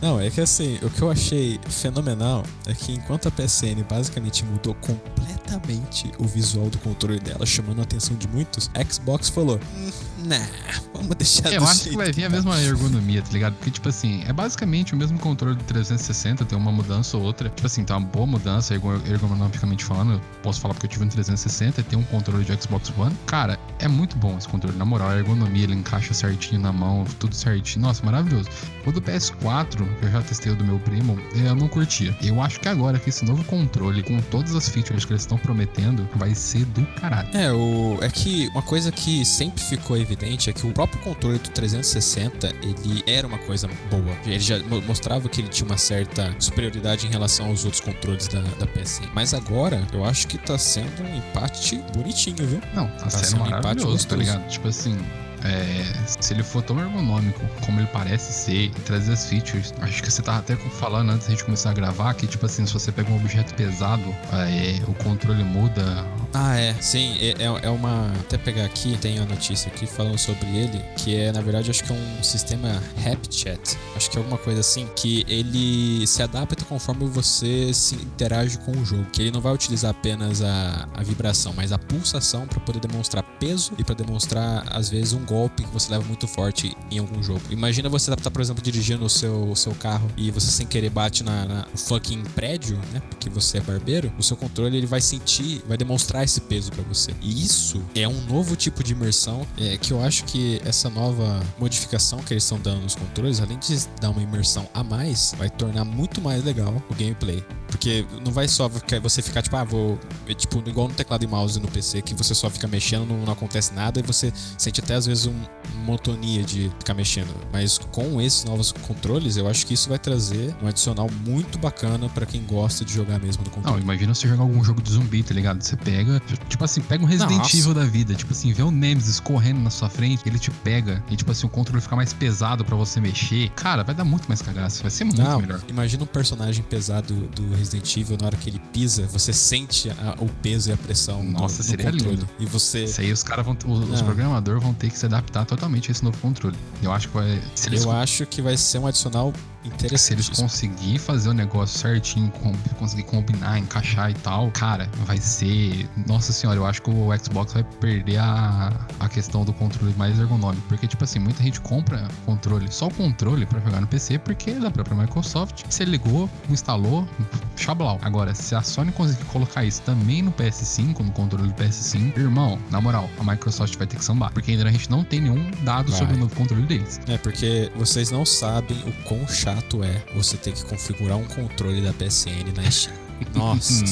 Não, 0.00 0.20
é 0.20 0.30
que 0.30 0.40
assim, 0.40 0.78
o 0.82 0.90
que 0.90 1.02
eu 1.02 1.10
achei 1.10 1.58
fenomenal 1.68 2.44
é 2.66 2.74
que 2.74 2.92
enquanto 2.92 3.26
a 3.26 3.30
PSN 3.30 3.82
basicamente 3.88 4.44
mudou 4.44 4.74
completamente 4.74 6.10
o 6.18 6.24
visual 6.24 6.70
do 6.70 6.78
controle 6.78 7.18
dela, 7.18 7.44
chamando 7.44 7.80
a 7.80 7.82
atenção 7.82 8.16
de 8.16 8.28
muitos, 8.28 8.70
a 8.74 8.84
Xbox 8.84 9.28
falou: 9.28 9.58
hum, 9.76 9.90
nah, 10.24 10.46
vamos 10.92 11.16
deixar 11.16 11.52
Eu 11.52 11.64
acho 11.64 11.84
que 11.84 11.96
vai 11.96 12.12
vir 12.12 12.24
a 12.24 12.30
mesma 12.30 12.60
ergonomia, 12.60 13.22
tá 13.22 13.32
ligado? 13.32 13.54
Porque, 13.54 13.70
tipo 13.70 13.88
assim, 13.88 14.22
é 14.26 14.32
basicamente 14.32 14.94
o 14.94 14.96
mesmo 14.96 15.18
controle 15.18 15.56
do 15.56 15.64
360, 15.64 16.44
tem 16.44 16.58
uma 16.58 16.72
mudança 16.72 17.16
ou 17.16 17.22
outra. 17.22 17.48
Tipo 17.48 17.66
assim, 17.66 17.84
tem 17.84 17.94
uma 17.96 18.06
boa 18.06 18.26
mudança 18.26 18.74
ergonomicamente 18.74 19.84
falando. 19.84 20.14
Eu 20.14 20.20
posso 20.42 20.60
falar 20.60 20.74
porque 20.74 20.86
eu 20.86 20.90
tive 20.90 21.04
um 21.04 21.08
360 21.08 21.80
e 21.80 21.84
tem 21.84 21.98
um 21.98 22.04
controle 22.04 22.44
de 22.44 22.62
Xbox 22.62 22.92
One. 22.96 23.14
Cara, 23.26 23.58
é 23.78 23.88
muito 23.88 24.16
bom 24.16 24.36
esse 24.36 24.48
controle. 24.48 24.76
Na 24.76 24.84
moral, 24.84 25.10
a 25.10 25.16
ergonomia, 25.16 25.64
ele 25.64 25.74
encaixa 25.74 26.12
certinho 26.14 26.60
na 26.60 26.72
mão, 26.72 27.04
tudo 27.18 27.34
certinho. 27.34 27.82
Nossa, 27.82 28.04
maravilhoso. 28.04 28.48
O 28.86 28.92
do 28.92 29.00
PS4, 29.02 29.86
eu 30.02 30.10
já 30.10 30.22
testei 30.22 30.52
o 30.52 30.56
do 30.56 30.64
meu 30.64 30.78
primo, 30.78 31.18
eu 31.34 31.54
não 31.54 31.68
curtia. 31.68 32.16
Eu 32.22 32.40
acho 32.42 32.58
que 32.60 32.68
agora 32.68 32.98
que 32.98 33.10
esse 33.10 33.24
novo 33.24 33.44
controle, 33.44 34.02
com 34.02 34.20
todas 34.22 34.54
as 34.54 34.68
features 34.68 35.04
que 35.04 35.12
eles 35.12 35.22
estão 35.22 35.38
prometendo, 35.38 36.08
vai 36.16 36.34
ser 36.34 36.64
do 36.66 36.84
caralho. 37.00 37.28
É, 37.36 37.52
o... 37.52 37.98
é 38.00 38.08
que 38.08 38.48
uma 38.48 38.62
coisa 38.62 38.90
que 38.90 39.24
sempre 39.24 39.62
ficou 39.62 39.96
evidente 40.08 40.48
é 40.50 40.52
que 40.52 40.66
o 40.66 40.72
próprio 40.72 41.00
controle 41.02 41.38
do 41.38 41.50
360, 41.50 42.48
ele 42.62 43.02
era 43.06 43.26
uma 43.26 43.38
coisa 43.38 43.68
boa. 43.90 44.16
Ele 44.24 44.40
já 44.40 44.58
mostrava 44.86 45.28
que 45.28 45.40
ele 45.40 45.48
tinha 45.48 45.66
uma 45.66 45.76
certa 45.78 46.34
superioridade 46.38 47.06
em 47.06 47.10
relação 47.10 47.46
aos 47.46 47.64
outros 47.64 47.80
controles 47.80 48.26
da, 48.28 48.40
da 48.40 48.66
PSN. 48.66 49.08
Mas 49.14 49.34
agora, 49.34 49.86
eu 49.92 50.04
acho 50.04 50.26
que 50.26 50.38
tá 50.38 50.56
sendo 50.56 51.02
um 51.02 51.16
empate 51.18 51.76
bonitinho, 51.94 52.46
viu? 52.46 52.60
Não, 52.74 52.86
tá, 52.88 53.04
tá 53.04 53.10
sendo, 53.10 53.26
sendo 53.26 53.42
um 53.42 53.58
empate 53.58 53.82
gostoso. 53.82 54.08
tá 54.08 54.16
ligado? 54.16 54.48
Tipo 54.48 54.68
assim, 54.68 54.96
é, 55.44 55.84
se 56.20 56.32
ele 56.32 56.42
for 56.42 56.62
tão 56.62 56.78
ergonômico 56.78 57.40
como 57.64 57.80
ele 57.80 57.88
parece 57.92 58.32
ser 58.32 58.64
e 58.64 58.68
trazer 58.70 59.12
as 59.12 59.26
features, 59.26 59.72
acho 59.80 60.02
que 60.02 60.10
você 60.10 60.22
tava 60.22 60.38
até 60.38 60.56
falando 60.56 61.10
antes 61.10 61.26
da 61.26 61.32
gente 61.32 61.44
começar 61.44 61.70
a 61.70 61.74
gravar 61.74 62.14
que, 62.14 62.26
tipo 62.26 62.44
assim, 62.46 62.66
se 62.66 62.72
você 62.72 62.90
pega 62.90 63.10
um 63.10 63.16
objeto 63.16 63.54
pesado, 63.54 64.14
é, 64.32 64.80
o 64.88 64.94
controle 64.94 65.44
muda. 65.44 66.04
Ah, 66.34 66.56
é. 66.56 66.74
Sim, 66.80 67.16
é, 67.18 67.42
é, 67.42 67.66
é 67.66 67.70
uma. 67.70 68.12
Até 68.20 68.36
pegar 68.38 68.64
aqui, 68.64 68.96
tem 68.98 69.18
a 69.18 69.24
notícia 69.24 69.70
aqui 69.70 69.86
falando 69.86 70.18
sobre 70.18 70.46
ele, 70.48 70.80
que 70.96 71.16
é, 71.16 71.32
na 71.32 71.40
verdade, 71.40 71.70
acho 71.70 71.84
que 71.84 71.92
é 71.92 71.96
um 71.96 72.22
sistema 72.22 72.82
HapChat. 73.04 73.78
Acho 73.96 74.10
que 74.10 74.16
é 74.16 74.20
alguma 74.20 74.38
coisa 74.38 74.60
assim, 74.60 74.88
que 74.94 75.24
ele 75.28 76.06
se 76.06 76.22
adapta 76.22 76.64
conforme 76.64 77.06
você 77.06 77.72
se 77.72 77.94
interage 77.96 78.58
com 78.58 78.72
o 78.72 78.84
jogo. 78.84 79.06
Que 79.12 79.22
ele 79.22 79.30
não 79.30 79.40
vai 79.40 79.52
utilizar 79.52 79.90
apenas 79.90 80.42
a, 80.42 80.88
a 80.94 81.02
vibração, 81.02 81.52
mas 81.56 81.72
a 81.72 81.78
pulsação 81.78 82.46
para 82.46 82.60
poder 82.60 82.80
demonstrar 82.80 83.22
peso 83.38 83.72
e 83.78 83.84
para 83.84 83.94
demonstrar, 83.94 84.64
às 84.70 84.88
vezes, 84.88 85.12
um 85.12 85.24
golpe 85.28 85.62
que 85.62 85.70
você 85.70 85.92
leva 85.92 86.04
muito 86.04 86.26
forte 86.26 86.74
em 86.90 86.98
algum 86.98 87.22
jogo. 87.22 87.42
Imagina 87.50 87.88
você 87.88 88.14
tá, 88.16 88.30
por 88.30 88.40
exemplo, 88.40 88.62
dirigindo 88.62 89.04
o 89.04 89.10
seu, 89.10 89.50
o 89.50 89.54
seu 89.54 89.74
carro 89.74 90.10
e 90.16 90.30
você 90.30 90.50
sem 90.50 90.66
querer 90.66 90.90
bate 90.90 91.22
na, 91.22 91.44
na 91.44 91.66
fucking 91.76 92.22
prédio, 92.34 92.78
né? 92.92 93.02
Porque 93.10 93.28
você 93.28 93.58
é 93.58 93.60
barbeiro, 93.60 94.12
o 94.18 94.22
seu 94.22 94.36
controle 94.36 94.76
ele 94.76 94.86
vai 94.86 95.00
sentir, 95.00 95.62
vai 95.68 95.76
demonstrar 95.76 96.24
esse 96.24 96.40
peso 96.40 96.70
para 96.72 96.82
você. 96.82 97.12
E 97.20 97.44
isso 97.44 97.82
é 97.94 98.08
um 98.08 98.20
novo 98.22 98.56
tipo 98.56 98.82
de 98.82 98.92
imersão 98.92 99.46
é, 99.58 99.76
que 99.76 99.92
eu 99.92 100.02
acho 100.02 100.24
que 100.24 100.60
essa 100.64 100.88
nova 100.88 101.40
modificação 101.58 102.18
que 102.20 102.32
eles 102.32 102.44
estão 102.44 102.58
dando 102.58 102.82
nos 102.82 102.94
controles, 102.94 103.40
além 103.40 103.58
de 103.58 103.76
dar 104.00 104.10
uma 104.10 104.22
imersão 104.22 104.68
a 104.72 104.82
mais, 104.82 105.34
vai 105.36 105.50
tornar 105.50 105.84
muito 105.84 106.20
mais 106.20 106.42
legal 106.42 106.74
o 106.88 106.94
gameplay. 106.94 107.44
Porque 107.78 108.04
não 108.24 108.32
vai 108.32 108.48
só 108.48 108.68
você 109.00 109.22
ficar 109.22 109.40
tipo, 109.40 109.54
ah, 109.56 109.62
vou. 109.62 109.96
Tipo, 110.36 110.68
igual 110.68 110.88
no 110.88 110.94
teclado 110.94 111.22
e 111.22 111.28
mouse 111.28 111.60
no 111.60 111.68
PC, 111.68 112.02
que 112.02 112.12
você 112.12 112.34
só 112.34 112.50
fica 112.50 112.66
mexendo, 112.66 113.06
não, 113.06 113.18
não 113.24 113.32
acontece 113.32 113.72
nada 113.72 114.00
e 114.00 114.02
você 114.02 114.32
sente 114.58 114.80
até 114.80 114.96
às 114.96 115.06
vezes 115.06 115.26
uma 115.26 115.48
monotonia 115.84 116.42
de 116.42 116.70
ficar 116.80 116.92
mexendo. 116.92 117.32
Mas 117.52 117.78
com 117.78 118.20
esses 118.20 118.44
novos 118.44 118.72
controles, 118.72 119.36
eu 119.36 119.48
acho 119.48 119.64
que 119.64 119.74
isso 119.74 119.88
vai 119.88 119.98
trazer 119.98 120.56
um 120.60 120.66
adicional 120.66 121.08
muito 121.24 121.56
bacana 121.56 122.08
para 122.08 122.26
quem 122.26 122.42
gosta 122.44 122.84
de 122.84 122.92
jogar 122.92 123.20
mesmo 123.20 123.44
no 123.44 123.50
controle. 123.50 123.76
Não, 123.76 123.82
imagina 123.82 124.12
você 124.12 124.26
jogar 124.26 124.42
algum 124.42 124.62
jogo 124.64 124.82
de 124.82 124.90
zumbi, 124.90 125.22
tá 125.22 125.32
ligado? 125.32 125.62
Você 125.62 125.76
pega, 125.76 126.20
tipo 126.48 126.64
assim, 126.64 126.80
pega 126.80 127.04
um 127.04 127.06
Resident 127.06 127.38
Nossa. 127.38 127.56
Evil 127.56 127.74
da 127.74 127.84
vida, 127.84 128.12
tipo 128.14 128.32
assim, 128.32 128.52
vê 128.52 128.62
o 128.62 128.72
Nemesis 128.72 129.20
correndo 129.20 129.60
na 129.60 129.70
sua 129.70 129.88
frente, 129.88 130.22
ele 130.26 130.38
te 130.38 130.50
pega 130.50 131.02
e, 131.08 131.14
tipo 131.14 131.30
assim, 131.30 131.46
o 131.46 131.50
controle 131.50 131.80
fica 131.80 131.94
mais 131.94 132.12
pesado 132.12 132.64
para 132.64 132.74
você 132.74 133.00
mexer. 133.00 133.50
Cara, 133.50 133.84
vai 133.84 133.94
dar 133.94 134.04
muito 134.04 134.26
mais 134.26 134.42
cagaço, 134.42 134.82
vai 134.82 134.90
ser 134.90 135.04
muito 135.04 135.22
não, 135.22 135.40
melhor. 135.40 135.60
Imagina 135.68 136.02
um 136.02 136.06
personagem 136.06 136.64
pesado 136.64 137.14
do 137.14 137.54
Resident 137.54 137.67
Evil, 137.74 138.16
na 138.20 138.26
hora 138.26 138.36
que 138.36 138.50
ele 138.50 138.60
pisa, 138.72 139.06
você 139.06 139.32
sente 139.32 139.90
a, 139.90 140.16
o 140.18 140.28
peso 140.42 140.70
e 140.70 140.72
a 140.72 140.76
pressão. 140.76 141.22
Nossa, 141.22 141.58
no, 141.58 141.68
seria 141.68 141.90
controle. 141.90 142.16
lindo. 142.16 142.28
E 142.38 142.46
você. 142.46 142.84
Isso 142.84 143.00
aí 143.00 143.12
os 143.12 143.22
caras 143.22 143.44
vão. 143.44 143.56
Os, 143.66 143.90
os 143.90 144.02
programadores 144.02 144.62
vão 144.62 144.74
ter 144.74 144.90
que 144.90 144.98
se 144.98 145.06
adaptar 145.06 145.44
totalmente 145.44 145.90
a 145.90 145.92
esse 145.92 146.04
novo 146.04 146.16
controle. 146.18 146.56
Eu 146.82 146.92
acho 146.92 147.08
que 147.08 147.14
vai. 147.14 147.42
Eu 147.72 147.90
acho 147.90 148.26
que 148.26 148.42
vai 148.42 148.56
ser 148.56 148.78
um 148.78 148.86
adicional 148.86 149.32
Interessante. 149.74 149.98
Se 149.98 150.12
eles 150.12 150.28
conseguirem 150.28 150.98
fazer 150.98 151.28
o 151.28 151.34
negócio 151.34 151.78
certinho, 151.78 152.32
conseguir 152.78 153.04
combinar, 153.04 153.58
encaixar 153.58 154.10
e 154.10 154.14
tal, 154.14 154.50
cara, 154.50 154.88
vai 155.06 155.18
ser. 155.18 155.88
Nossa 156.06 156.32
senhora, 156.32 156.58
eu 156.58 156.66
acho 156.66 156.82
que 156.82 156.90
o 156.90 157.08
Xbox 157.18 157.52
vai 157.52 157.64
perder 157.64 158.18
a, 158.18 158.72
a 159.00 159.08
questão 159.08 159.44
do 159.44 159.52
controle 159.52 159.94
mais 159.96 160.18
ergonômico. 160.18 160.66
Porque, 160.68 160.86
tipo 160.86 161.04
assim, 161.04 161.18
muita 161.18 161.42
gente 161.42 161.60
compra 161.60 162.06
controle, 162.24 162.70
só 162.70 162.88
o 162.88 162.94
controle 162.94 163.46
para 163.46 163.60
jogar 163.60 163.80
no 163.80 163.86
PC, 163.86 164.18
porque 164.18 164.50
é 164.50 164.54
da 164.54 164.70
própria 164.70 164.96
Microsoft. 164.96 165.64
Você 165.68 165.84
ligou, 165.84 166.28
instalou, 166.48 167.08
chablau. 167.56 167.98
Agora, 168.02 168.34
se 168.34 168.54
a 168.54 168.62
Sony 168.62 168.92
conseguir 168.92 169.24
colocar 169.26 169.64
isso 169.64 169.82
também 169.82 170.22
no 170.22 170.32
PS5, 170.32 171.00
no 171.00 171.12
controle 171.12 171.48
do 171.48 171.54
PS5, 171.54 172.16
irmão, 172.18 172.58
na 172.70 172.80
moral, 172.80 173.08
a 173.18 173.24
Microsoft 173.24 173.76
vai 173.76 173.86
ter 173.86 173.96
que 173.96 174.04
sambar. 174.04 174.32
Porque 174.32 174.52
ainda 174.52 174.68
a 174.68 174.72
gente 174.72 174.90
não 174.90 175.04
tem 175.04 175.20
nenhum 175.20 175.50
dado 175.62 175.90
vai. 175.90 175.98
sobre 175.98 176.14
o 176.14 176.18
novo 176.18 176.34
controle 176.34 176.62
deles. 176.66 177.00
É, 177.06 177.18
porque 177.18 177.70
vocês 177.76 178.10
não 178.10 178.24
sabem 178.24 178.78
o 178.86 178.92
quão 179.04 179.26
chato 179.28 179.57
chato 179.58 179.82
é 179.82 180.02
você 180.14 180.36
ter 180.36 180.52
que 180.52 180.64
configurar 180.64 181.16
um 181.16 181.24
controle 181.24 181.80
da 181.80 181.92
PSN 181.92 182.52
na 182.56 182.62
Steam. 182.70 182.94
Nossa. 183.34 183.84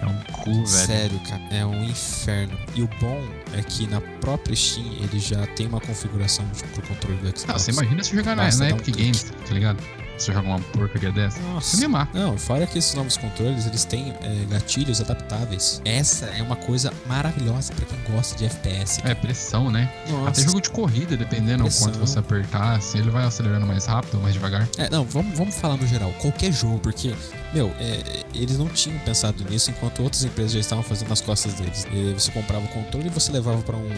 é 0.00 0.06
um 0.06 0.18
cu, 0.32 0.52
velho. 0.52 0.66
Sério, 0.66 1.20
cara. 1.28 1.42
É 1.50 1.64
um 1.66 1.84
inferno. 1.84 2.58
E 2.74 2.82
o 2.82 2.88
bom 3.00 3.22
é 3.52 3.62
que 3.62 3.86
na 3.86 4.00
própria 4.20 4.56
Steam 4.56 4.86
ele 4.94 5.18
já 5.18 5.46
tem 5.48 5.66
uma 5.66 5.80
configuração 5.80 6.44
pro 6.74 6.82
controle 6.82 7.18
do 7.18 7.38
Xbox. 7.38 7.44
Ah, 7.48 7.58
você 7.58 7.70
imagina 7.70 8.02
se 8.02 8.16
jogar 8.16 8.34
na, 8.36 8.50
na 8.50 8.70
Epic 8.70 8.94
um 8.94 8.98
Games, 8.98 9.32
tá 9.46 9.54
ligado? 9.54 9.78
Você 10.20 10.32
joga 10.32 10.46
uma 10.46 10.60
porcaria 10.60 11.12
dessa. 11.12 11.40
Nossa. 11.40 11.76
Me 11.76 11.84
amar. 11.84 12.08
Não, 12.12 12.36
fora 12.36 12.66
que 12.66 12.78
esses 12.78 12.94
novos 12.94 13.16
controles, 13.16 13.66
eles 13.66 13.84
têm 13.84 14.14
é, 14.22 14.44
gatilhos 14.48 15.00
adaptáveis. 15.00 15.80
Essa 15.84 16.26
é 16.26 16.42
uma 16.42 16.56
coisa 16.56 16.92
maravilhosa 17.06 17.72
para 17.72 17.86
quem 17.86 17.98
gosta 18.14 18.36
de 18.36 18.44
FPS. 18.44 19.00
É, 19.04 19.14
pressão, 19.14 19.70
né? 19.70 19.90
Nossa. 20.08 20.30
Até 20.30 20.42
jogo 20.42 20.60
de 20.60 20.70
corrida, 20.70 21.16
dependendo 21.16 21.64
do 21.64 21.74
quanto 21.74 21.98
você 21.98 22.18
apertar, 22.18 22.76
assim, 22.76 22.98
ele 22.98 23.10
vai 23.10 23.24
acelerando 23.24 23.66
mais 23.66 23.86
rápido 23.86 24.16
ou 24.16 24.22
mais 24.22 24.34
devagar. 24.34 24.68
É, 24.78 24.88
não, 24.90 25.04
vamos, 25.04 25.36
vamos 25.36 25.54
falar 25.54 25.76
no 25.76 25.86
geral. 25.86 26.12
Qualquer 26.20 26.52
jogo, 26.52 26.78
porque 26.78 27.14
meu, 27.52 27.72
é, 27.80 28.22
eles 28.32 28.58
não 28.58 28.68
tinham 28.68 28.96
pensado 29.00 29.44
nisso 29.44 29.70
enquanto 29.70 30.02
outras 30.02 30.22
empresas 30.22 30.52
já 30.52 30.60
estavam 30.60 30.84
fazendo 30.84 31.08
nas 31.08 31.20
costas 31.20 31.54
deles. 31.54 31.86
E 31.92 32.12
você 32.12 32.30
comprava 32.30 32.64
o 32.64 32.68
controle 32.68 33.06
e 33.06 33.10
você 33.10 33.32
levava 33.32 33.60
para 33.62 33.76
um, 33.76 33.88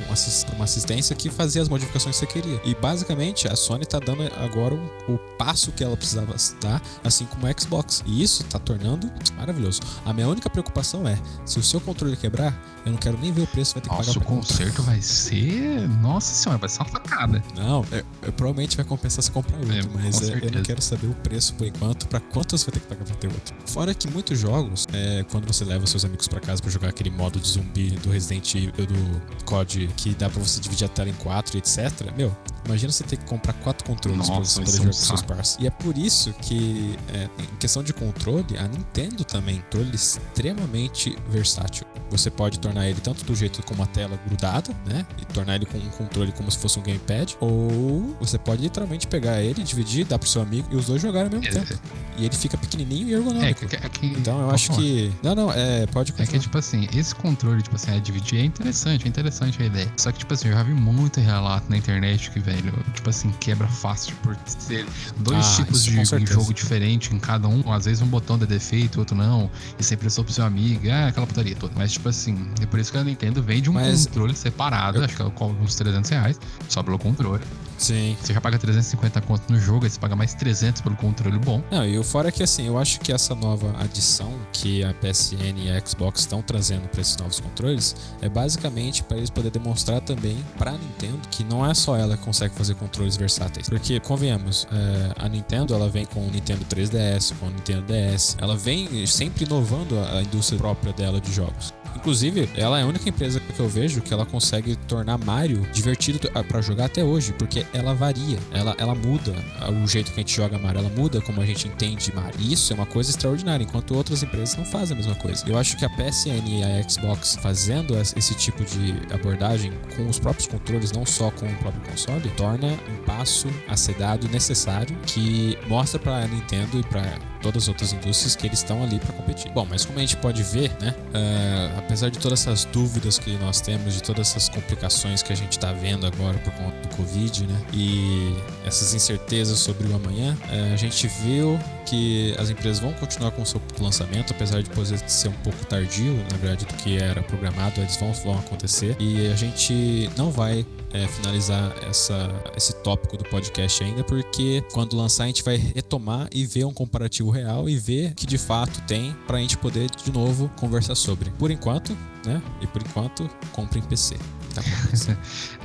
uma 0.55 0.65
assistência 0.65 1.15
que 1.15 1.29
fazia 1.29 1.61
as 1.61 1.69
modificações 1.69 2.19
que 2.19 2.27
você 2.27 2.41
queria. 2.41 2.61
E 2.65 2.75
basicamente 2.75 3.47
a 3.49 3.55
Sony 3.55 3.83
está 3.83 3.99
dando 3.99 4.23
agora 4.37 4.75
o, 4.75 5.15
o, 5.15 5.19
passo 5.37 5.71
que 5.73 5.85
ela 5.85 5.97
precisava 6.13 6.35
dar, 6.61 6.83
assim 7.05 7.25
como 7.27 7.47
o 7.47 7.61
Xbox. 7.61 8.03
E 8.07 8.23
isso 8.23 8.43
está 8.43 8.59
tornando 8.59 9.11
maravilhoso. 9.37 9.81
A 10.05 10.13
minha 10.13 10.29
única 10.29 10.49
preocupação 10.51 11.07
é: 11.07 11.19
se 11.45 11.59
o 11.59 11.63
seu 11.63 11.81
controle 11.81 12.17
quebrar, 12.17 12.55
eu 12.85 12.93
não 12.93 12.99
quero 12.99 13.19
nem 13.19 13.33
ver 13.33 13.43
o 13.43 13.47
preço, 13.47 13.75
vai 13.75 13.83
ter 13.83 13.89
que 13.89 13.97
Nossa, 13.97 14.15
pagar. 14.15 14.27
o 14.27 14.37
conserto 14.37 14.83
vai 14.83 15.01
ser. 15.01 15.89
Nossa 16.01 16.35
senhora, 16.35 16.59
vai 16.59 16.69
ser 16.69 16.83
uma 16.83 16.89
facada. 16.89 17.43
Não, 17.57 17.85
eu, 17.91 18.05
eu 18.23 18.33
provavelmente 18.33 18.77
vai 18.77 18.85
compensar 18.85 19.23
se 19.23 19.31
comprar 19.31 19.57
outro, 19.57 19.73
é, 19.73 19.83
mas 19.95 20.29
eu, 20.29 20.39
eu 20.39 20.51
não 20.51 20.63
quero 20.63 20.83
saber 20.83 21.07
o 21.07 21.15
preço 21.15 21.55
por 21.55 21.67
enquanto, 21.67 22.07
para 22.09 22.21
quanto 22.21 22.57
você 22.57 22.65
vai 22.67 22.73
ter 22.75 22.81
que 22.81 22.87
pagar 22.87 23.05
pra 23.05 23.15
ter 23.17 23.29
outro. 23.29 23.55
Fora 23.67 23.95
que 23.95 24.11
muitos 24.11 24.39
jogos, 24.39 24.87
é, 24.93 25.25
quando 25.31 25.47
você 25.47 25.65
leva 25.65 25.87
seus 25.87 26.05
amigos 26.05 26.29
para 26.29 26.41
casa 26.41 26.61
para 26.61 26.71
jogar 26.71 26.89
aquele 26.89 27.11
modo 27.11 27.39
de 27.39 27.49
zumbi 27.49 27.91
do 27.91 28.11
Resident 28.11 28.55
Evil, 28.55 28.87
do 28.87 29.45
COD, 29.45 29.89
que 29.97 30.15
dá 30.15 30.29
para 30.29 30.43
você 30.43 30.61
dividir 30.61 30.85
a 30.85 30.89
tela 30.89 31.09
em 31.09 31.15
quatro, 31.15 31.57
etc. 31.57 31.93
Meu, 32.17 32.35
imagina 32.67 32.93
você 32.93 33.05
ter 33.05 33.17
que 33.17 33.25
comprar 33.25 33.53
quatro 33.55 33.87
controles 33.87 34.29
para 34.29 34.39
você 34.39 34.61
poder 34.61 34.73
jogar 34.73 34.87
com 34.87 34.93
seus 34.93 35.23
parceiros. 35.23 35.65
E 35.65 35.67
é 35.67 35.71
por 35.71 35.97
isso 35.97 36.02
que, 36.41 36.99
é, 37.13 37.29
em 37.43 37.57
questão 37.57 37.83
de 37.83 37.93
controle, 37.93 38.59
a 38.59 38.67
Nintendo 38.67 39.25
também 39.25 39.57
é 39.57 39.59
um 39.59 39.63
controle 39.63 39.95
extremamente 39.95 41.17
versátil. 41.29 41.87
Você 42.13 42.31
pode 42.31 42.61
tornar 42.61 42.89
ele 42.89 43.01
tanto 43.01 43.25
do 43.25 43.35
jeito 43.35 43.63
com 43.63 43.75
uma 43.75 43.87
tela 43.87 44.19
grudada, 44.27 44.71
né? 44.87 45.07
E 45.21 45.25
tornar 45.27 45.57
ele 45.57 45.67
com 45.67 45.79
um 45.79 45.89
controle 45.91 46.31
como 46.33 46.51
se 46.51 46.59
fosse 46.59 46.79
um 46.79 46.83
gamepad. 46.83 47.37
Ou 47.41 48.15
você 48.21 48.39
pode 48.39 48.63
literalmente 48.63 49.07
pegar 49.07 49.41
ele, 49.41 49.63
dividir, 49.63 50.05
dar 50.05 50.19
pro 50.19 50.29
seu 50.29 50.43
amigo 50.43 50.69
e 50.71 50.77
os 50.77 50.87
dois 50.87 51.01
jogarem 51.01 51.33
ao 51.35 51.41
mesmo 51.41 51.59
é, 51.59 51.65
tempo. 51.65 51.81
E 52.19 52.27
ele 52.27 52.37
fica 52.37 52.57
pequenininho 52.59 53.09
e 53.09 53.15
ergonômico. 53.15 53.65
É, 53.65 53.87
é 53.87 53.89
que, 53.89 54.07
então 54.07 54.41
eu 54.41 54.51
acho 54.51 54.69
falar. 54.69 54.81
que. 54.81 55.13
Não, 55.23 55.35
não, 55.35 55.53
é. 55.53 55.87
Pode 55.87 56.13
continuar. 56.13 56.29
É 56.29 56.33
que, 56.33 56.39
tipo 56.39 56.59
assim, 56.59 56.89
esse 56.95 57.15
controle, 57.15 57.63
tipo 57.63 57.77
assim, 57.77 57.97
é 57.97 58.01
dividir 58.01 58.41
é 58.41 58.45
interessante, 58.45 59.05
é 59.07 59.09
interessante 59.09 59.63
a 59.63 59.67
ideia. 59.67 59.93
Só 59.97 60.13
que, 60.13 60.19
tipo 60.19 60.35
assim, 60.35 60.49
eu 60.49 60.55
já 60.55 60.63
vi 60.63 60.75
muito 60.75 61.21
relato 61.21 61.71
na 61.71 61.77
internet 61.77 62.31
que, 62.31 62.39
velho, 62.39 62.73
tipo 62.95 63.09
assim, 63.09 63.31
quebra 63.41 63.67
fácil 63.69 64.15
por 64.23 64.37
ser 64.47 64.87
dois 65.19 65.45
ah, 65.45 65.57
tipos 65.57 65.85
de 65.85 66.05
jogo 66.27 66.53
diferente 66.53 67.15
em 67.15 67.19
cada 67.19 67.49
um. 67.49 67.73
Às 67.73 67.87
vezes 67.87 68.03
um 68.03 68.07
botão 68.07 68.39
dá 68.39 68.47
defeito, 68.47 68.99
outro 68.99 69.17
não. 69.17 69.51
E 69.79 69.85
você 69.85 69.95
emprestou 69.95 70.25
pro 70.25 70.33
seu 70.33 70.45
amigo, 70.45 70.87
é 70.87 71.09
aquela 71.09 71.27
putaria 71.27 71.57
toda. 71.57 71.73
Mas, 71.77 71.93
tipo 71.93 72.02
assim, 72.09 72.37
é 72.61 72.67
por 72.67 72.79
isso 72.79 72.93
que 72.93 72.99
a 72.99 73.05
Nintendo 73.05 73.43
vende 73.43 73.71
um 73.71 73.75
Mas 73.75 74.07
controle 74.07 74.35
separado, 74.35 74.99
eu... 74.99 75.05
acho 75.05 75.17
que 75.17 75.23
é 75.23 75.45
uns 75.45 75.75
300 75.75 76.11
reais, 76.11 76.41
só 76.69 76.83
pelo 76.83 76.99
controle. 76.99 77.43
Sim. 77.83 78.17
Você 78.21 78.33
já 78.33 78.41
paga 78.41 78.59
350 78.59 79.21
conto 79.23 79.53
no 79.53 79.59
jogo, 79.59 79.85
aí 79.85 79.91
você 79.91 79.99
paga 79.99 80.15
mais 80.15 80.35
300 80.35 80.81
pelo 80.83 80.95
controle 80.95 81.39
bom. 81.39 81.63
Não, 81.71 81.85
e 81.85 81.99
o 81.99 82.05
fora 82.05 82.29
é 82.29 82.33
que 82.33 82.43
assim, 82.43 82.67
eu 82.67 82.79
acho 82.79 83.01
que 83.01 83.13
essa 83.13 83.35
nova 83.35 83.75
adição 83.81 84.33
que 84.53 84.85
a 84.85 84.95
PSN 84.95 85.59
e 85.59 85.71
a 85.71 85.85
Xbox 85.85 86.21
estão 86.21 86.41
trazendo 86.43 86.89
para 86.89 87.01
esses 87.01 87.17
novos 87.17 87.41
controles 87.41 87.97
é 88.21 88.29
basicamente 88.29 89.03
para 89.03 89.17
eles 89.17 89.31
poderem 89.31 89.61
demonstrar 89.61 90.01
também 90.01 90.37
para 90.57 90.73
Nintendo 90.73 91.19
que 91.31 91.43
não 91.43 91.69
é 91.69 91.75
só 91.75 91.97
ela 91.97 92.17
que 92.17 92.23
consegue 92.23 92.55
fazer 92.55 92.77
controles 92.77 93.17
versáteis. 93.17 93.69
Porque, 93.69 93.99
convenhamos, 93.99 94.67
é, 94.71 95.25
a 95.25 95.29
Nintendo 95.29 95.75
ela 95.75 95.89
vem 95.89 96.05
com 96.05 96.21
o 96.21 96.31
Nintendo 96.31 96.65
3DS, 96.65 97.35
com 97.39 97.47
o 97.47 97.51
Nintendo 97.51 97.83
DS, 97.83 98.37
ela 98.39 98.57
vem 98.57 99.07
sempre 99.07 99.45
inovando 99.45 99.99
a 99.99 100.23
indústria 100.23 100.59
própria 100.59 100.93
dela 100.93 101.21
de 101.21 101.33
jogos. 101.33 101.75
Inclusive, 101.97 102.49
ela 102.57 102.79
é 102.79 102.83
a 102.83 102.87
única 102.87 103.09
empresa 103.09 103.39
que 103.39 103.61
eu 103.61 103.69
vejo 103.69 104.01
que 104.01 104.13
ela 104.13 104.25
consegue 104.25 104.77
tornar 104.77 105.19
Mario 105.19 105.61
divertido 105.73 106.31
para 106.49 106.61
jogar 106.61 106.87
até 106.87 107.05
hoje, 107.05 107.33
porque 107.35 107.67
ela 107.73 107.95
varia, 107.95 108.39
ela, 108.53 108.75
ela 108.79 108.95
muda 108.95 109.35
o 109.83 109.87
jeito 109.87 110.13
que 110.13 110.21
a 110.21 110.23
gente 110.23 110.35
joga 110.35 110.59
Mario, 110.59 110.81
ela 110.81 110.91
muda 110.91 111.21
como 111.21 111.41
a 111.41 111.47
gente 111.47 111.69
entende 111.69 112.13
Mario. 112.15 112.41
Isso 112.41 112.73
é 112.73 112.77
uma 112.77 112.87
coisa 112.87 113.11
extraordinária, 113.11 113.65
enquanto 113.65 113.95
outras 113.95 114.23
empresas 114.23 114.57
não 114.57 114.65
fazem 114.65 114.95
a 114.95 114.99
mesma 114.99 115.15
coisa. 115.17 115.45
Eu 115.47 115.59
acho 115.59 115.77
que 115.77 115.85
a 115.85 115.91
PSN 115.91 116.47
e 116.47 116.63
a 116.63 116.89
Xbox 116.89 117.37
fazendo 117.43 117.97
esse 117.99 118.35
tipo 118.35 118.65
de 118.65 118.95
abordagem 119.13 119.73
com 119.97 120.07
os 120.09 120.19
próprios 120.19 120.47
controles, 120.47 120.93
não 120.93 121.07
só 121.07 121.31
com 121.31 121.47
o 121.47 121.57
próprio 121.57 121.83
console, 121.91 122.29
torna 122.31 122.69
um 122.69 123.05
passo 123.05 123.49
a 123.69 123.77
ser 123.77 123.95
dado 123.95 124.29
necessário 124.29 124.97
que 125.07 125.59
mostra 125.69 125.99
para 125.99 126.17
a 126.19 126.27
Nintendo 126.27 126.79
e 126.79 126.83
para 126.83 127.32
todas 127.43 127.65
as 127.65 127.69
outras 127.69 127.93
indústrias 127.93 128.37
que 128.37 128.47
eles 128.47 128.61
estão 128.61 128.83
ali 128.83 128.99
para 128.99 129.13
competir. 129.13 129.51
Bom, 129.53 129.67
mas 129.69 129.85
como 129.85 129.99
a 129.99 130.03
gente 130.03 130.17
pode 130.17 130.43
ver, 130.43 130.71
né, 130.81 130.95
uh, 131.09 131.79
apesar 131.79 132.11
de 132.11 132.19
todas 132.19 132.41
essas 132.41 132.65
dúvidas 132.65 133.19
que 133.19 133.37
nós 133.39 133.61
temos, 133.61 133.95
de 133.95 134.03
todas 134.03 134.31
essas 134.31 134.49
complicações 134.49 135.23
que 135.23 135.33
a 135.33 135.37
gente 135.37 135.53
está 135.53 135.73
vendo 135.73 136.07
agora 136.07 136.39
por 136.39 136.53
conta 136.55 136.77
do 136.89 136.97
Covid, 136.97 137.47
né, 137.47 137.61
e 137.73 138.35
essas 138.65 138.95
incertezas 138.95 139.59
sobre 139.59 139.89
o 139.89 139.95
amanhã, 139.95 140.37
uh, 140.45 140.73
a 140.73 140.77
gente 140.77 141.07
viu 141.07 141.59
que 141.85 142.35
as 142.39 142.51
empresas 142.51 142.79
vão 142.79 142.93
continuar 142.95 143.31
com 143.33 143.43
o 143.43 143.47
seu 143.47 143.61
lançamento, 143.81 144.33
apesar 144.33 144.63
de 144.63 144.71
poder 144.71 144.99
ser 145.09 145.29
um 145.29 145.39
pouco 145.45 145.65
tardio, 145.67 146.15
na 146.31 146.37
verdade, 146.37 146.65
do 146.65 146.75
que 146.75 146.97
era 146.99 147.23
programado, 147.23 147.81
eles 147.81 147.97
vão, 147.97 148.13
vão 148.13 148.39
acontecer. 148.39 148.97
E 148.99 149.27
a 149.27 149.37
gente 149.37 150.11
não 150.17 150.31
vai 150.31 150.67
é, 150.93 151.07
finalizar 151.07 151.73
essa, 151.89 152.31
esse 152.57 152.75
tópico 152.83 153.17
do 153.17 153.25
podcast 153.25 153.83
ainda, 153.83 154.05
porque 154.05 154.63
quando 154.73 154.97
lançar 154.97 155.25
a 155.25 155.27
gente 155.27 155.43
vai 155.43 155.57
retomar 155.57 156.29
e 156.33 156.45
ver 156.45 156.65
um 156.65 156.73
comparativo 156.73 157.31
real 157.31 157.69
e 157.69 157.77
ver 157.77 158.15
que 158.15 158.27
de 158.27 158.39
fato 158.39 158.81
tem 158.83 159.15
para 159.27 159.39
a 159.39 159.41
gente 159.41 159.57
poder 159.57 159.89
de 159.91 160.13
novo 160.13 160.51
conversar 160.57 160.95
sobre. 160.95 161.31
Por 161.31 161.51
enquanto, 161.51 161.97
né? 162.27 162.43
E 162.61 162.67
por 162.67 162.83
enquanto, 162.83 163.29
compre 163.53 163.79
em 163.79 163.83
PC. 163.83 164.17
Tá 164.55 164.63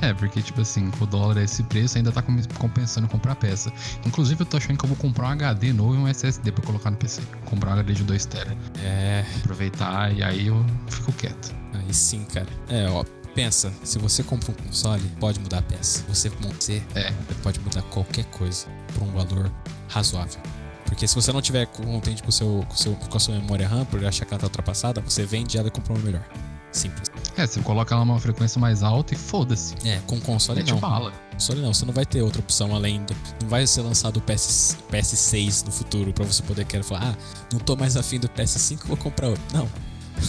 é, 0.00 0.14
porque, 0.14 0.42
tipo 0.42 0.60
assim, 0.60 0.90
com 0.92 1.04
o 1.04 1.06
dólar 1.06 1.38
a 1.38 1.42
esse 1.42 1.62
preço 1.64 1.98
ainda 1.98 2.10
tá 2.10 2.22
compensando 2.22 3.08
comprar 3.08 3.34
peça. 3.34 3.72
Inclusive, 4.06 4.42
eu 4.42 4.46
tô 4.46 4.56
achando 4.56 4.78
que 4.78 4.84
eu 4.84 4.88
vou 4.88 4.96
comprar 4.96 5.28
um 5.28 5.30
HD 5.30 5.72
novo 5.72 5.94
e 5.94 5.98
um 5.98 6.08
SSD 6.08 6.52
pra 6.52 6.64
colocar 6.64 6.90
no 6.90 6.96
PC. 6.96 7.22
Comprar 7.44 7.70
um 7.70 7.72
HD 7.74 7.94
de 7.94 8.04
2 8.04 8.26
TB. 8.26 8.56
É. 8.82 9.24
Aproveitar 9.36 10.12
e 10.14 10.22
aí 10.22 10.46
eu 10.46 10.64
fico 10.88 11.12
quieto. 11.12 11.54
Aí 11.74 11.92
sim, 11.92 12.24
cara. 12.24 12.48
É, 12.68 12.88
ó, 12.88 13.04
pensa, 13.34 13.72
se 13.84 13.98
você 13.98 14.22
compra 14.22 14.50
um 14.50 14.54
console, 14.54 15.02
pode 15.20 15.38
mudar 15.40 15.58
a 15.58 15.62
peça. 15.62 16.04
Você, 16.08 16.28
você 16.28 16.82
é, 16.94 17.12
pode 17.42 17.60
mudar 17.60 17.82
qualquer 17.82 18.24
coisa 18.26 18.66
por 18.94 19.04
um 19.04 19.12
valor 19.12 19.50
razoável. 19.88 20.40
Porque 20.84 21.06
se 21.06 21.14
você 21.14 21.32
não 21.32 21.42
tiver 21.42 21.66
contente 21.66 22.22
com, 22.22 22.30
seu, 22.30 22.64
com, 22.68 22.74
seu, 22.74 22.94
com 22.94 23.16
a 23.16 23.20
sua 23.20 23.34
memória 23.34 23.68
RAM, 23.68 23.84
por 23.84 24.04
achar 24.04 24.24
que 24.24 24.32
ela 24.32 24.40
tá 24.40 24.46
ultrapassada, 24.46 25.00
você 25.02 25.24
vende 25.24 25.58
ela 25.58 25.68
e 25.68 25.70
compra 25.70 25.92
uma 25.92 26.02
melhor. 26.02 26.24
Simples. 26.72 27.10
É, 27.38 27.46
você 27.46 27.60
coloca 27.60 27.94
ela 27.94 28.04
numa 28.04 28.18
frequência 28.18 28.60
mais 28.60 28.82
alta 28.82 29.14
e 29.14 29.16
foda-se. 29.16 29.76
É, 29.86 30.00
com 30.06 30.20
console 30.20 30.62
não. 30.64 30.78
bala. 30.78 31.12
Console 31.32 31.60
não, 31.60 31.72
você 31.72 31.86
não 31.86 31.92
vai 31.92 32.04
ter 32.04 32.20
outra 32.20 32.40
opção 32.40 32.74
além 32.74 33.04
do. 33.04 33.14
Não 33.40 33.48
vai 33.48 33.64
ser 33.64 33.82
lançado 33.82 34.16
o 34.16 34.20
PS, 34.20 34.76
PS6 34.90 35.64
no 35.64 35.70
futuro 35.70 36.12
pra 36.12 36.24
você 36.24 36.42
poder 36.42 36.64
querer 36.64 36.82
falar, 36.82 37.10
ah, 37.10 37.16
não 37.52 37.60
tô 37.60 37.76
mais 37.76 37.96
afim 37.96 38.18
do 38.18 38.28
PS5, 38.28 38.86
vou 38.86 38.96
comprar 38.96 39.28
outro. 39.28 39.44
Não. 39.52 39.68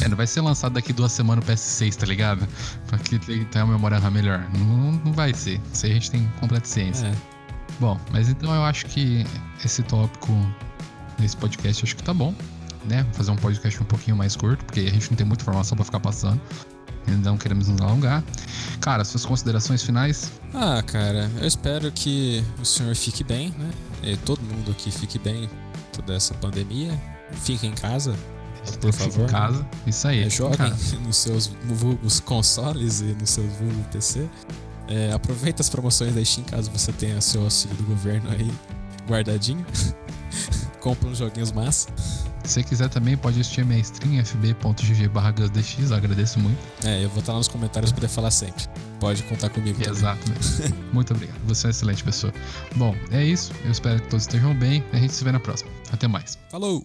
É, 0.02 0.08
não 0.08 0.16
vai 0.16 0.28
ser 0.28 0.42
lançado 0.42 0.74
daqui 0.74 0.94
duas 0.94 1.12
semanas 1.12 1.44
o 1.44 1.52
PS6, 1.52 1.96
tá 1.96 2.06
ligado? 2.06 2.48
Pra 2.86 3.00
que 3.00 3.18
tenha 3.18 3.66
uma 3.66 3.74
memória 3.74 4.00
melhor. 4.12 4.48
Não, 4.56 4.92
não 4.92 5.12
vai 5.12 5.34
ser. 5.34 5.60
Isso 5.74 5.88
aí 5.88 5.94
a 5.94 5.96
gente 5.96 6.12
tem 6.12 6.32
completa 6.40 6.68
ciência. 6.68 7.08
É. 7.08 7.16
Bom, 7.80 8.00
mas 8.12 8.30
então 8.30 8.54
eu 8.54 8.62
acho 8.64 8.86
que 8.86 9.26
esse 9.66 9.82
tópico 9.82 10.32
nesse 11.18 11.36
podcast 11.36 11.84
acho 11.84 11.96
que 11.96 12.04
tá 12.04 12.14
bom, 12.14 12.36
né? 12.86 13.04
Vou 13.04 13.14
fazer 13.14 13.32
um 13.32 13.36
podcast 13.36 13.82
um 13.82 13.86
pouquinho 13.86 14.16
mais 14.16 14.36
curto, 14.36 14.64
porque 14.66 14.82
a 14.82 14.92
gente 14.92 15.10
não 15.10 15.18
tem 15.18 15.26
muita 15.26 15.44
informação 15.44 15.76
para 15.76 15.86
ficar 15.86 16.00
passando. 16.00 16.40
Não 17.08 17.38
queremos 17.38 17.68
nos 17.68 17.82
alongar. 17.82 18.24
Cara, 18.82 19.04
suas 19.04 19.26
considerações 19.26 19.84
finais? 19.84 20.32
Ah, 20.54 20.82
cara, 20.84 21.30
eu 21.40 21.48
espero 21.48 21.92
que 21.92 22.44
o 22.62 22.66
senhor 22.66 22.96
fique 22.96 23.24
bem, 23.24 23.54
né? 23.58 23.72
E 24.04 24.18
todo 24.18 24.42
mundo 24.42 24.72
aqui 24.72 24.92
fique 24.92 25.20
bem 25.20 25.50
toda 25.94 26.14
essa 26.14 26.34
pandemia. 26.36 27.00
Fique 27.32 27.68
em 27.68 27.74
casa, 27.74 28.16
por 28.82 28.94
favor. 28.94 29.26
Em 29.26 29.32
casa. 29.32 29.68
Isso 29.86 30.08
aí. 30.08 30.24
É, 30.24 30.30
joguem 30.30 30.74
nos 31.06 31.18
seus 31.18 31.48
vulgos 31.66 32.20
consoles 32.20 33.02
e 33.02 33.16
nos 33.20 33.30
seus 33.30 33.52
vulgos 33.54 33.86
PC. 33.92 34.28
É, 34.88 35.12
aproveita 35.12 35.62
as 35.62 35.70
promoções 35.70 36.16
da 36.16 36.26
Steam 36.26 36.44
caso 36.46 36.72
você 36.72 36.92
tenha 36.92 37.22
seu 37.22 37.44
auxílio 37.44 37.78
do 37.78 37.84
governo 37.84 38.30
aí 38.32 38.52
guardadinho. 39.08 39.66
Compra 40.80 41.10
uns 41.10 41.18
joguinhos 41.18 41.52
massa. 41.52 41.90
Se 42.50 42.56
você 42.56 42.64
quiser 42.64 42.90
também, 42.90 43.16
pode 43.16 43.40
assistir 43.40 43.64
minha 43.64 43.80
stream 43.80 44.26
fb.gg 44.26 45.08
barra 45.10 45.30
agradeço 45.30 46.40
muito. 46.40 46.58
É, 46.84 47.06
eu 47.06 47.10
vou 47.10 47.20
estar 47.20 47.34
lá 47.34 47.38
nos 47.38 47.48
comentários 47.48 47.92
para 47.92 48.02
poder 48.02 48.12
falar 48.12 48.32
sempre. 48.32 48.66
Pode 49.00 49.22
contar 49.24 49.50
comigo 49.50 49.80
Exato. 49.88 50.20
muito 50.92 51.14
obrigado. 51.14 51.38
Você 51.46 51.68
é 51.68 51.68
uma 51.68 51.72
excelente 51.72 52.04
pessoa. 52.04 52.34
Bom, 52.76 52.96
é 53.12 53.24
isso. 53.24 53.52
Eu 53.64 53.70
espero 53.70 54.02
que 54.02 54.08
todos 54.08 54.24
estejam 54.24 54.56
bem. 54.56 54.84
A 54.92 54.98
gente 54.98 55.14
se 55.14 55.24
vê 55.24 55.32
na 55.32 55.40
próxima. 55.40 55.70
Até 55.92 56.08
mais. 56.08 56.40
Falou! 56.50 56.78